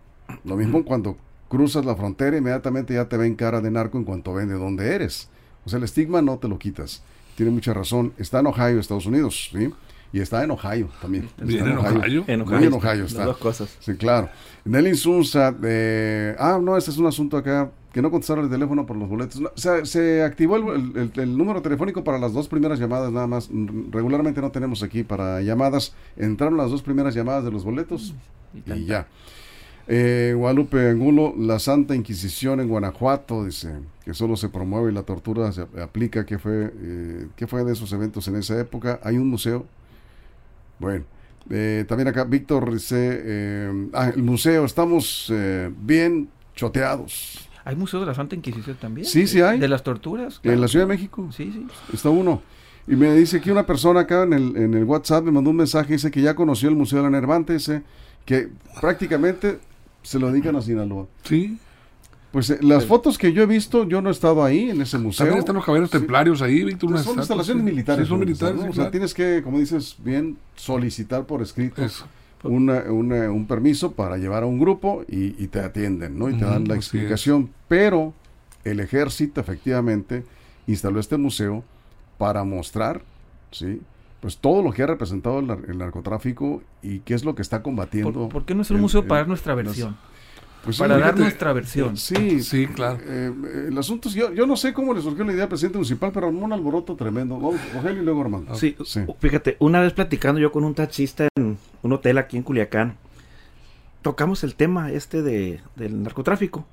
Lo 0.45 0.57
mismo 0.57 0.85
cuando 0.85 1.17
cruzas 1.49 1.85
la 1.85 1.97
frontera, 1.97 2.37
inmediatamente 2.37 2.95
ya 2.95 3.09
te 3.09 3.17
ven 3.17 3.35
cara 3.35 3.61
de 3.61 3.71
narco 3.71 3.99
en 3.99 4.05
cuanto 4.05 4.35
ven 4.35 4.49
de 4.49 4.55
dónde 4.55 4.95
eres. 4.95 5.29
O 5.65 5.69
sea, 5.69 5.79
el 5.79 5.85
estigma 5.85 6.23
no 6.23 6.39
te 6.39 6.49
lo 6.49 6.59
quitas. 6.59 7.03
Tiene 7.37 7.53
mucha 7.53 7.73
razón. 7.75 8.13
Está 8.19 8.41
en 8.41 8.47
Ohio, 8.47 8.81
Estados 8.81 9.07
Unidos, 9.07 9.51
¿sí? 9.53 9.71
Y 10.13 10.21
está 10.21 10.43
en 10.43 10.51
Ohio 10.51 10.89
también. 11.03 11.29
en, 11.39 11.77
Ohio? 11.77 12.25
En 12.27 12.41
Ohio. 12.41 12.59
en 12.59 12.73
Ohio 12.73 13.05
está. 13.05 13.25
dos 13.25 13.37
cosas. 13.37 13.77
Sí, 13.81 13.95
claro. 13.95 14.31
Nelly 14.65 14.95
Sunza, 14.95 15.53
de... 15.53 16.35
ah, 16.39 16.59
no, 16.63 16.77
este 16.77 16.91
es 16.91 16.97
un 16.97 17.07
asunto 17.07 17.37
acá 17.37 17.71
que 17.93 18.03
no 18.03 18.11
contestaron 18.11 18.45
el 18.45 18.51
teléfono 18.51 18.87
por 18.87 18.97
los 18.97 19.09
boletos. 19.09 19.41
o 19.41 19.53
sea, 19.55 19.85
se 19.85 20.23
activó 20.23 20.57
el, 20.57 21.11
el, 21.15 21.37
número 21.37 21.61
telefónico 21.63 22.05
para 22.05 22.19
las 22.19 22.33
dos 22.33 22.49
primeras 22.49 22.79
llamadas 22.79 23.13
nada 23.13 23.27
más. 23.27 23.51
Regularmente 23.91 24.41
no 24.41 24.51
tenemos 24.51 24.83
aquí 24.83 25.05
para 25.05 25.43
llamadas. 25.43 25.95
Entraron 26.17 26.57
las 26.57 26.71
dos 26.71 26.83
primeras 26.83 27.15
llamadas 27.15 27.45
de 27.45 27.51
los 27.51 27.65
boletos 27.65 28.15
y 28.67 28.85
ya. 28.87 29.07
Eh, 29.91 30.35
Guadalupe 30.37 30.91
Angulo, 30.91 31.35
la 31.39 31.59
Santa 31.59 31.95
Inquisición 31.95 32.61
en 32.61 32.69
Guanajuato, 32.69 33.47
dice 33.47 33.73
que 34.05 34.13
solo 34.13 34.37
se 34.37 34.51
promueve 34.51 34.93
y 34.93 34.95
la 34.95 35.03
tortura 35.03 35.51
se 35.51 35.63
aplica. 35.81 36.27
¿Qué 36.27 36.39
fue, 36.39 36.71
eh, 36.79 37.29
¿qué 37.35 37.47
fue 37.47 37.65
de 37.65 37.73
esos 37.73 37.91
eventos 37.95 38.29
en 38.29 38.37
esa 38.37 38.61
época? 38.61 39.01
Hay 39.03 39.17
un 39.17 39.29
museo. 39.29 39.65
Bueno, 40.79 41.07
eh, 41.49 41.87
también 41.89 42.07
acá 42.07 42.25
Víctor 42.25 42.71
dice, 42.71 43.23
eh, 43.25 43.89
ah, 43.95 44.13
el 44.15 44.23
museo, 44.23 44.67
estamos 44.67 45.33
bien 45.81 46.29
choteados. 46.55 47.49
¿Hay 47.65 47.75
museo 47.75 48.01
de 48.01 48.07
la 48.07 48.15
Santa 48.15 48.35
Inquisición 48.35 48.77
también? 48.79 49.07
Sí, 49.07 49.27
sí 49.27 49.41
hay. 49.41 49.59
¿De 49.59 49.69
las 49.69 49.83
torturas? 49.83 50.39
En 50.43 50.61
la 50.61 50.69
Ciudad 50.69 50.85
de 50.85 50.95
México. 50.95 51.31
Sí, 51.33 51.51
sí. 51.51 51.67
Está 51.95 52.11
uno. 52.11 52.43
Y 52.87 52.95
me 52.95 53.13
dice 53.15 53.41
que 53.41 53.51
una 53.51 53.65
persona 53.65 54.01
acá 54.01 54.25
en 54.25 54.35
el, 54.35 54.57
en 54.57 54.75
el 54.75 54.85
WhatsApp 54.85 55.25
me 55.25 55.31
mandó 55.31 55.49
un 55.49 55.57
mensaje, 55.57 55.95
dice 55.95 56.11
que 56.11 56.21
ya 56.21 56.35
conoció 56.35 56.69
el 56.69 56.77
Museo 56.77 56.99
de 56.99 57.05
la 57.05 57.11
Nervante, 57.11 57.55
dice 57.55 57.83
que 58.25 58.49
prácticamente 58.81 59.59
se 60.03 60.19
lo 60.19 60.31
dedican 60.31 60.57
a 60.57 60.63
Sinaloa. 60.63 61.07
Sí. 61.25 61.59
Pues 62.33 62.51
eh, 62.51 62.59
las 62.61 62.85
fotos 62.85 63.17
que 63.17 63.33
yo 63.33 63.43
he 63.43 63.47
visto, 63.47 63.89
yo 63.89 64.03
no 64.03 64.11
he 64.11 64.13
estado 64.13 64.45
ahí 64.45 64.71
en 64.71 64.83
ese 64.83 64.99
museo. 64.99 65.25
También 65.25 65.39
están 65.39 65.55
los 65.57 65.65
caballeros 65.65 65.91
templarios 65.91 66.43
ahí, 66.43 66.63
Víctor. 66.63 66.91
Pues 66.91 67.03
son 67.03 67.19
instalaciones 67.19 67.65
militares. 67.65 68.05
Sí, 68.05 68.09
son 68.11 68.21
militares. 68.21 68.61
O 68.69 68.73
sea, 68.73 68.91
tienes 68.91 69.15
que, 69.15 69.43
como 69.43 69.59
dices 69.59 69.97
bien, 69.99 70.37
solicitar 70.55 71.25
por 71.25 71.41
escrito 71.43 71.83
un 72.45 73.47
permiso 73.49 73.93
para 73.93 74.19
llevar 74.19 74.43
a 74.43 74.47
un 74.47 74.59
grupo 74.59 75.05
y, 75.09 75.47
te 75.49 75.61
atienden, 75.61 76.19
¿no? 76.19 76.29
Y 76.29 76.35
te 76.35 76.45
dan 76.45 76.69
la 76.69 76.75
explicación. 76.75 77.51
Pero 77.67 78.13
el 78.65 78.81
ejército 78.81 79.41
efectivamente 79.41 80.25
instaló 80.67 81.01
este 81.01 81.17
museo 81.17 81.65
para 82.19 82.45
mostrar, 82.45 83.03
¿sí? 83.51 83.81
Pues 84.21 84.39
todo 84.39 84.63
lo 84.63 84.73
que 84.73 84.83
ha 84.83 84.87
representado 84.87 85.39
el, 85.39 85.79
narcotráfico 85.79 86.63
y 86.83 87.01
qué 87.01 87.15
es 87.15 87.25
lo 87.25 87.35
que 87.35 87.43
está 87.43 87.63
combatiendo. 87.63 88.29
¿Por, 88.29 88.45
qué 88.45 88.55
no 88.55 88.63
es 88.63 88.71
un 88.71 88.81
museo 88.81 89.07
para 89.07 89.21
dar 89.21 89.29
nuestra 89.29 89.55
versión? 89.55 89.97
Pues 90.65 90.77
para 90.79 90.99
dar 90.99 91.17
nuestra 91.17 91.53
versión. 91.53 91.97
Sí, 91.97 92.43
sí, 92.43 92.67
claro. 92.67 92.99
Eh, 93.07 93.33
el 93.69 93.79
asunto 93.79 94.09
es, 94.09 94.15
yo, 94.15 94.33
yo 94.33 94.45
no 94.45 94.57
sé 94.57 94.75
cómo 94.75 94.93
le 94.93 95.01
surgió 95.01 95.25
la 95.25 95.33
idea 95.33 95.45
al 95.45 95.49
presidente 95.49 95.79
municipal, 95.79 96.11
pero 96.13 96.27
armó 96.27 96.45
un 96.45 96.53
alboroto 96.53 96.97
tremendo. 96.97 97.37
Vamos, 97.37 97.61
Rogelio 97.73 98.03
y 98.03 98.05
luego 98.05 98.23
Armando. 98.23 98.55
Sí, 98.57 98.77
fíjate, 99.21 99.57
una 99.61 99.81
vez 99.81 99.93
platicando 99.93 100.41
yo 100.41 100.51
con 100.51 100.65
un 100.65 100.75
taxista 100.75 101.29
en 101.37 101.59
un 101.83 101.93
hotel 101.93 102.19
aquí 102.19 102.37
en 102.37 102.43
Culiacán, 102.43 102.97
tocamos 104.03 104.43
el 104.43 104.57
tema 104.57 104.91
este 104.91 105.23
de, 105.23 105.61
del 105.77 106.03
narcotráfico. 106.03 106.67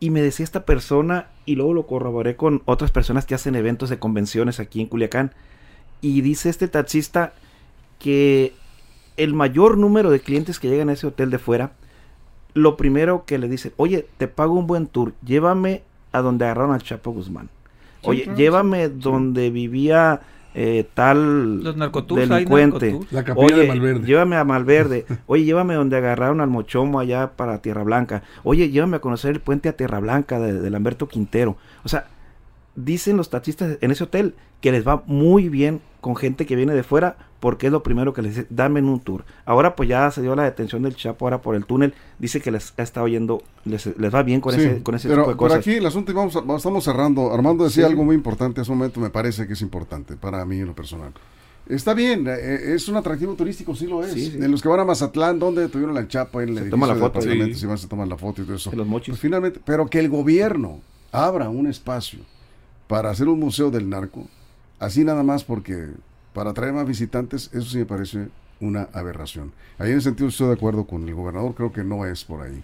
Y 0.00 0.10
me 0.10 0.20
decía 0.20 0.44
esta 0.44 0.66
persona, 0.66 1.28
y 1.46 1.54
luego 1.54 1.72
lo 1.72 1.86
corroboré 1.86 2.36
con 2.36 2.62
otras 2.66 2.90
personas 2.90 3.24
que 3.24 3.34
hacen 3.34 3.54
eventos 3.54 3.88
de 3.88 3.98
convenciones 3.98 4.60
aquí 4.60 4.82
en 4.82 4.86
Culiacán 4.86 5.32
y 6.00 6.20
dice 6.20 6.48
este 6.48 6.68
taxista 6.68 7.32
que 7.98 8.52
el 9.16 9.34
mayor 9.34 9.78
número 9.78 10.10
de 10.10 10.20
clientes 10.20 10.58
que 10.58 10.68
llegan 10.68 10.88
a 10.88 10.92
ese 10.92 11.06
hotel 11.06 11.30
de 11.30 11.38
fuera, 11.38 11.72
lo 12.52 12.76
primero 12.76 13.24
que 13.24 13.38
le 13.38 13.48
dicen, 13.48 13.72
oye, 13.76 14.06
te 14.18 14.28
pago 14.28 14.54
un 14.54 14.66
buen 14.66 14.86
tour, 14.86 15.12
llévame 15.24 15.82
a 16.12 16.20
donde 16.20 16.44
agarraron 16.44 16.72
al 16.72 16.82
Chapo 16.82 17.12
Guzmán. 17.12 17.48
Oye, 18.02 18.28
llévame 18.36 18.88
donde 18.88 19.50
vivía 19.50 20.20
eh, 20.54 20.86
tal 20.94 21.62
Los 21.64 21.76
delincuente. 22.08 23.00
La 23.10 23.24
capilla 23.24 23.56
de 23.56 23.68
Malverde. 23.68 24.06
Llévame 24.06 24.36
a 24.36 24.44
Malverde. 24.44 25.06
Oye, 25.26 25.44
llévame 25.44 25.74
donde 25.74 25.96
agarraron 25.96 26.40
al 26.40 26.48
Mochomo 26.48 27.00
allá 27.00 27.32
para 27.34 27.58
Tierra 27.58 27.82
Blanca. 27.82 28.22
Oye, 28.44 28.70
llévame 28.70 28.98
a 28.98 29.00
conocer 29.00 29.32
el 29.32 29.40
puente 29.40 29.68
a 29.68 29.76
Tierra 29.76 30.00
Blanca 30.00 30.38
de, 30.38 30.52
de 30.52 30.70
Lamberto 30.70 31.08
Quintero. 31.08 31.56
O 31.82 31.88
sea, 31.88 32.06
dicen 32.76 33.16
los 33.16 33.30
taxistas 33.30 33.78
en 33.80 33.90
ese 33.90 34.04
hotel 34.04 34.34
que 34.60 34.72
les 34.72 34.86
va 34.86 35.02
muy 35.06 35.48
bien 35.48 35.80
con 36.00 36.16
gente 36.16 36.46
que 36.46 36.56
viene 36.56 36.74
de 36.74 36.82
fuera 36.82 37.16
porque 37.40 37.66
es 37.66 37.72
lo 37.72 37.82
primero 37.82 38.14
que 38.14 38.22
les 38.22 38.34
dice, 38.34 38.46
dame 38.48 38.80
un 38.80 39.00
tour. 39.00 39.24
Ahora 39.44 39.76
pues 39.76 39.88
ya 39.88 40.10
se 40.10 40.22
dio 40.22 40.34
la 40.34 40.44
detención 40.44 40.82
del 40.82 40.96
Chapo 40.96 41.26
ahora 41.26 41.42
por 41.42 41.54
el 41.54 41.66
túnel, 41.66 41.92
dice 42.18 42.40
que 42.40 42.50
les 42.50 42.72
ha 42.78 42.82
estado 42.82 43.06
yendo, 43.06 43.42
les, 43.66 43.86
va 43.86 44.22
bien 44.22 44.40
con 44.40 44.54
ese, 44.54 44.82
con 44.82 44.94
ese 44.94 45.08
tipo 45.08 45.28
de 45.28 45.36
cosas. 45.36 45.58
Pero 45.58 45.60
aquí 45.60 45.72
el 45.72 45.86
asunto, 45.86 46.10
y 46.10 46.14
vamos, 46.14 46.34
estamos 46.56 46.84
cerrando, 46.84 47.32
Armando 47.32 47.64
decía 47.64 47.86
algo 47.86 48.02
muy 48.02 48.16
importante, 48.16 48.62
ese 48.62 48.70
momento 48.70 48.98
me 48.98 49.10
parece 49.10 49.46
que 49.46 49.52
es 49.52 49.60
importante 49.60 50.16
para 50.16 50.44
mí 50.46 50.58
en 50.60 50.66
lo 50.68 50.74
personal. 50.74 51.12
Está 51.68 51.94
bien, 51.94 52.26
eh, 52.28 52.74
es 52.74 52.88
un 52.88 52.96
atractivo 52.96 53.34
turístico, 53.34 53.74
sí 53.74 53.86
lo 53.86 54.02
es. 54.02 54.14
En 54.34 54.50
los 54.50 54.62
que 54.62 54.68
van 54.68 54.80
a 54.80 54.84
Mazatlán, 54.84 55.38
donde 55.38 55.68
tuvieron 55.68 55.94
la 55.94 56.06
chapa 56.08 56.42
en 56.42 56.50
el 56.50 56.64
se 56.64 56.70
toma 56.70 56.86
la 56.86 56.94
foto, 56.94 57.20
si 57.20 57.66
van 57.66 57.78
a 57.78 57.88
tomar 57.88 58.08
la 58.08 58.16
foto 58.16 58.42
y 58.42 58.44
todo 58.44 58.56
eso. 58.56 58.70
los 58.74 58.86
mochis. 58.86 59.12
Pues 59.12 59.20
finalmente, 59.20 59.60
pero 59.64 59.86
que 59.86 59.98
el 59.98 60.08
gobierno 60.08 60.80
abra 61.12 61.48
un 61.48 61.66
espacio 61.66 62.20
para 62.86 63.10
hacer 63.10 63.28
un 63.28 63.40
museo 63.40 63.70
del 63.70 63.88
narco, 63.88 64.28
así 64.78 65.04
nada 65.04 65.22
más 65.22 65.44
porque 65.44 65.88
para 66.32 66.50
atraer 66.50 66.72
más 66.72 66.86
visitantes, 66.86 67.50
eso 67.52 67.70
sí 67.70 67.78
me 67.78 67.86
parece 67.86 68.28
una 68.60 68.88
aberración. 68.92 69.52
Ahí 69.78 69.90
en 69.90 69.98
ese 69.98 70.04
sentido 70.04 70.28
estoy 70.28 70.48
de 70.48 70.54
acuerdo 70.54 70.84
con 70.84 71.08
el 71.08 71.14
gobernador, 71.14 71.54
creo 71.54 71.72
que 71.72 71.84
no 71.84 72.04
es 72.06 72.24
por 72.24 72.42
ahí. 72.42 72.62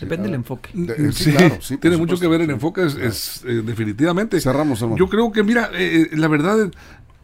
Depende 0.00 0.26
del 0.26 0.34
enfoque. 0.34 0.70
Eh, 0.74 1.12
sí, 1.12 1.32
claro, 1.32 1.58
sí, 1.60 1.76
tiene 1.80 1.96
mucho 1.96 2.18
que 2.18 2.26
ver 2.26 2.40
el 2.40 2.50
enfoque, 2.50 2.84
es, 2.84 3.44
eh, 3.46 3.62
definitivamente. 3.64 4.40
Cerramos, 4.40 4.80
Yo 4.96 5.08
creo 5.08 5.30
que, 5.30 5.44
mira, 5.44 5.70
eh, 5.72 6.10
la 6.12 6.26
verdad, 6.28 6.70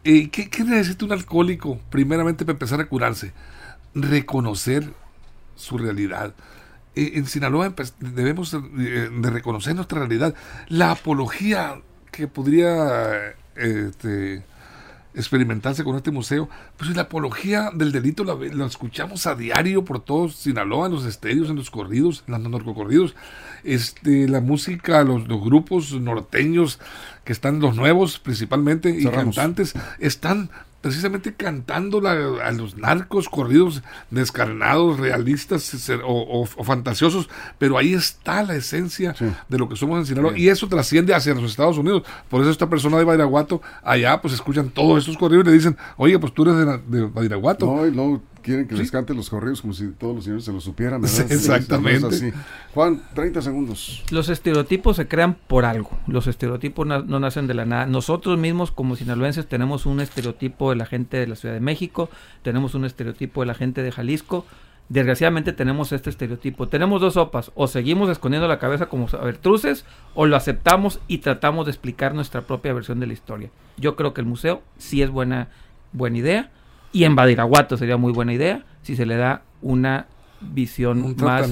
¿qué, 0.03 0.29
¿qué, 0.29 0.63
necesita 0.63 1.05
un 1.05 1.11
alcohólico 1.11 1.79
primeramente 1.89 2.45
para 2.45 2.53
empezar 2.53 2.79
a 2.79 2.87
curarse? 2.87 3.33
Reconocer 3.93 4.93
su 5.55 5.77
realidad. 5.77 6.33
en 6.95 7.25
Sinaloa 7.25 7.73
debemos 7.99 8.51
de 8.51 9.29
reconocer 9.29 9.75
nuestra 9.75 9.99
realidad. 9.99 10.33
La 10.69 10.91
apología 10.91 11.81
que 12.11 12.27
podría 12.27 13.33
este, 13.55 14.43
experimentarse 15.13 15.83
con 15.83 15.95
este 15.95 16.11
museo, 16.11 16.49
pues 16.77 16.95
la 16.95 17.03
apología 17.03 17.69
del 17.73 17.91
delito 17.91 18.23
la, 18.23 18.65
escuchamos 18.65 19.27
a 19.27 19.35
diario 19.35 19.83
por 19.83 20.03
todos 20.03 20.35
Sinaloa, 20.35 20.87
en 20.87 20.93
los 20.93 21.05
estéreos, 21.05 21.49
en 21.49 21.55
los 21.57 21.69
corridos, 21.69 22.23
en 22.27 22.33
los 22.33 22.51
narcocorridos, 22.51 23.15
este, 23.63 24.27
la 24.27 24.41
música, 24.41 25.03
los, 25.03 25.27
los 25.27 25.41
grupos 25.41 25.93
norteños 25.93 26.79
que 27.23 27.33
están, 27.33 27.59
los 27.59 27.75
nuevos 27.75 28.19
principalmente, 28.19 28.89
y 28.89 29.05
cantantes, 29.05 29.73
están 29.99 30.49
precisamente 30.81 31.33
cantando 31.33 32.01
a 32.07 32.51
los 32.51 32.75
narcos 32.75 33.29
corridos 33.29 33.83
descarnados, 34.09 34.99
realistas 34.99 35.91
o, 36.03 36.45
fantasiosos, 36.45 37.29
pero 37.57 37.77
ahí 37.77 37.93
está 37.93 38.43
la 38.43 38.55
esencia 38.55 39.15
de 39.47 39.57
lo 39.57 39.69
que 39.69 39.75
somos 39.75 39.99
en 39.99 40.05
Sinaloa 40.05 40.37
y 40.37 40.49
eso 40.49 40.67
trasciende 40.67 41.13
hacia 41.13 41.35
los 41.35 41.43
Estados 41.43 41.77
Unidos. 41.77 42.03
Por 42.29 42.41
eso 42.41 42.49
esta 42.49 42.69
persona 42.69 42.97
de 42.97 43.03
Badiraguato, 43.03 43.61
allá 43.83 44.19
pues 44.21 44.33
escuchan 44.33 44.69
todos 44.69 44.99
estos 44.99 45.17
corridos 45.17 45.45
y 45.45 45.49
le 45.49 45.53
dicen, 45.53 45.77
oye, 45.97 46.17
pues 46.17 46.33
tú 46.33 46.43
eres 46.43 46.55
de, 46.57 46.99
de 46.99 47.05
Badiraguato. 47.05 47.65
No, 47.65 47.85
no, 47.85 48.21
quieren 48.41 48.67
que 48.67 48.75
les 48.75 48.91
cante 48.91 49.13
los 49.13 49.29
correos 49.29 49.61
como 49.61 49.73
si 49.73 49.87
todos 49.91 50.15
los 50.15 50.23
señores 50.23 50.45
se 50.45 50.51
lo 50.51 50.61
supieran. 50.61 51.03
exactamente. 51.03 52.33
Juan, 52.73 53.01
30 53.13 53.41
segundos. 53.41 54.03
Los 54.11 54.29
estereotipos 54.29 54.95
se 54.95 55.07
crean 55.07 55.35
por 55.47 55.65
algo. 55.65 55.91
Los 56.07 56.27
estereotipos 56.27 56.85
no 56.85 57.19
nacen 57.19 57.47
de 57.47 57.53
la 57.53 57.65
nada. 57.65 57.85
Nosotros 57.85 58.37
mismos 58.37 58.71
como 58.71 58.95
sinaloenses 58.95 59.47
tenemos 59.47 59.85
un 59.85 60.01
estereotipo 60.01 60.69
de 60.69 60.75
la 60.75 60.85
gente 60.85 61.17
de 61.17 61.27
la 61.27 61.35
Ciudad 61.35 61.53
de 61.53 61.61
México, 61.61 62.09
tenemos 62.41 62.75
un 62.75 62.85
estereotipo 62.85 63.41
de 63.41 63.47
la 63.47 63.53
gente 63.53 63.83
de 63.83 63.91
Jalisco. 63.91 64.45
Desgraciadamente 64.89 65.53
tenemos 65.53 65.93
este 65.93 66.09
estereotipo. 66.09 66.67
Tenemos 66.67 66.99
dos 66.99 67.13
sopas. 67.13 67.51
O 67.55 67.67
seguimos 67.67 68.09
escondiendo 68.09 68.49
la 68.49 68.59
cabeza 68.59 68.87
como 68.87 69.07
avertruces 69.13 69.85
o 70.15 70.25
lo 70.25 70.35
aceptamos 70.35 70.99
y 71.07 71.19
tratamos 71.19 71.65
de 71.65 71.71
explicar 71.71 72.13
nuestra 72.13 72.41
propia 72.41 72.73
versión 72.73 72.99
de 72.99 73.07
la 73.07 73.13
historia. 73.13 73.49
Yo 73.77 73.95
creo 73.95 74.13
que 74.13 74.19
el 74.19 74.27
museo 74.27 74.61
sí 74.77 75.01
es 75.01 75.09
buena, 75.09 75.47
buena 75.93 76.17
idea 76.17 76.51
y 76.91 77.03
en 77.03 77.15
Badiraguato 77.15 77.77
sería 77.77 77.97
muy 77.97 78.11
buena 78.11 78.33
idea 78.33 78.63
si 78.81 78.95
se 78.95 79.05
le 79.05 79.15
da 79.15 79.41
una 79.61 80.07
visión 80.41 81.15
más, 81.17 81.49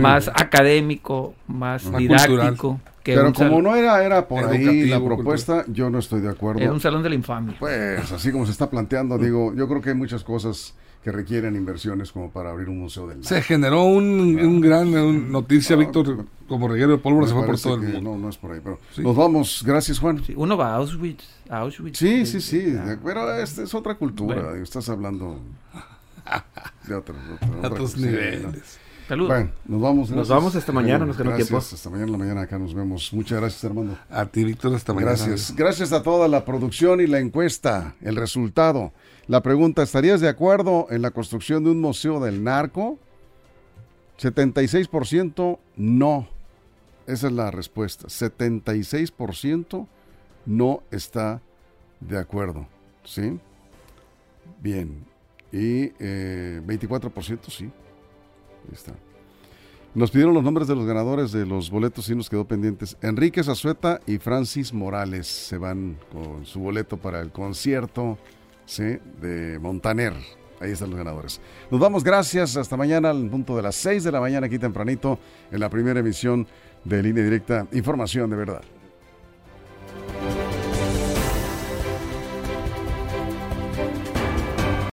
más 0.00 0.28
académico, 0.28 1.34
más, 1.46 1.90
didáctico. 1.96 2.80
Pero 3.04 3.32
como 3.32 3.60
no 3.60 3.74
era, 3.74 4.04
era 4.04 4.28
por 4.28 4.44
ahí 4.44 4.86
la 4.86 5.02
propuesta, 5.02 5.64
yo 5.68 5.90
no 5.90 5.98
estoy 5.98 6.20
de 6.20 6.30
acuerdo. 6.30 6.60
Es 6.60 6.70
un 6.70 6.80
salón 6.80 7.02
de 7.02 7.08
la 7.08 7.14
infamia. 7.14 7.56
Pues 7.58 8.10
así 8.12 8.30
como 8.30 8.46
se 8.46 8.52
está 8.52 8.70
planteando, 8.70 9.18
digo, 9.18 9.54
yo 9.54 9.68
creo 9.68 9.80
que 9.82 9.90
hay 9.90 9.96
muchas 9.96 10.22
cosas 10.22 10.74
que 11.02 11.10
requieren 11.10 11.56
inversiones 11.56 12.12
como 12.12 12.30
para 12.30 12.50
abrir 12.50 12.68
un 12.68 12.78
museo 12.78 13.08
del 13.08 13.24
Se 13.24 13.42
generó 13.42 13.84
un, 13.84 14.60
gran 14.60 15.32
noticia, 15.32 15.74
Víctor, 15.74 16.26
como 16.48 16.68
reguero 16.68 16.92
de 16.92 16.98
pólvora 16.98 17.26
se 17.26 17.34
fue 17.34 17.44
por 17.44 17.60
todo 17.60 17.74
el 17.74 17.80
mundo. 17.82 18.00
No, 18.00 18.18
no 18.18 18.28
es 18.28 18.36
por 18.36 18.52
ahí, 18.52 18.60
pero 18.62 18.78
nos 18.98 19.16
vamos. 19.16 19.62
Gracias, 19.66 19.98
Juan. 19.98 20.22
uno 20.36 20.56
va 20.56 20.68
a 20.68 20.76
Auschwitz. 20.76 21.24
Auschwitz 21.48 21.98
sí, 21.98 22.24
sí, 22.24 22.40
sí, 22.40 22.76
pero 23.04 23.36
esta 23.36 23.62
es 23.62 23.74
otra 23.74 23.96
cultura. 23.96 24.56
Estás 24.62 24.88
hablando 24.88 25.40
de, 26.86 26.94
otros 26.94 27.96
niveles. 27.96 28.78
Saludos. 29.08 29.28
Bueno, 29.28 29.50
nos 29.66 29.80
vamos. 29.80 30.10
Nos 30.10 30.28
vamos 30.28 30.54
esta 30.54 30.70
mañana, 30.70 31.04
nos 31.04 31.16
quedó 31.16 31.34
tiempo. 31.34 31.56
Hasta 31.56 31.90
mañana 31.90 32.06
en 32.06 32.12
la 32.12 32.18
mañana 32.18 32.40
acá 32.42 32.58
nos 32.58 32.74
vemos. 32.74 33.12
Muchas 33.12 33.40
gracias, 33.40 33.64
Armando. 33.64 33.98
A 34.08 34.26
ti, 34.26 34.44
Víctor, 34.44 34.72
hasta 34.74 34.94
mañana. 34.94 35.12
Gracias. 35.12 35.54
Gracias 35.56 35.92
a 35.92 36.02
toda 36.04 36.28
la 36.28 36.44
producción 36.44 37.00
y 37.00 37.08
la 37.08 37.18
encuesta, 37.18 37.96
el 38.00 38.14
resultado. 38.14 38.92
La 39.32 39.42
pregunta, 39.42 39.82
¿estarías 39.82 40.20
de 40.20 40.28
acuerdo 40.28 40.88
en 40.90 41.00
la 41.00 41.10
construcción 41.10 41.64
de 41.64 41.70
un 41.70 41.80
museo 41.80 42.20
del 42.20 42.44
narco? 42.44 42.98
76% 44.20 45.58
no. 45.76 46.28
Esa 47.06 47.28
es 47.28 47.32
la 47.32 47.50
respuesta. 47.50 48.08
76% 48.08 49.86
no 50.44 50.82
está 50.90 51.40
de 52.00 52.18
acuerdo. 52.18 52.66
¿Sí? 53.04 53.40
Bien. 54.60 55.02
Y 55.50 55.88
24% 55.88 57.32
eh, 57.32 57.38
sí. 57.48 57.64
Ahí 57.64 58.74
está. 58.74 58.92
Nos 59.94 60.10
pidieron 60.10 60.34
los 60.34 60.44
nombres 60.44 60.68
de 60.68 60.76
los 60.76 60.84
ganadores 60.84 61.32
de 61.32 61.46
los 61.46 61.70
boletos 61.70 62.06
y 62.10 62.14
nos 62.14 62.28
quedó 62.28 62.44
pendientes. 62.44 62.98
Enrique 63.00 63.42
Zazueta 63.42 63.98
y 64.06 64.18
Francis 64.18 64.74
Morales 64.74 65.26
se 65.26 65.56
van 65.56 65.96
con 66.12 66.44
su 66.44 66.60
boleto 66.60 66.98
para 66.98 67.22
el 67.22 67.32
concierto 67.32 68.18
de 68.66 69.58
Montaner. 69.60 70.14
Ahí 70.60 70.70
están 70.70 70.90
los 70.90 70.98
ganadores. 70.98 71.40
Nos 71.70 71.80
vamos, 71.80 72.04
gracias. 72.04 72.56
Hasta 72.56 72.76
mañana 72.76 73.10
al 73.10 73.28
punto 73.28 73.56
de 73.56 73.62
las 73.62 73.74
6 73.76 74.04
de 74.04 74.12
la 74.12 74.20
mañana 74.20 74.46
aquí 74.46 74.58
tempranito 74.58 75.18
en 75.50 75.60
la 75.60 75.68
primera 75.68 76.00
emisión 76.00 76.46
de 76.84 77.02
Línea 77.02 77.24
Directa. 77.24 77.66
Información 77.72 78.30
de 78.30 78.36
verdad. 78.36 78.62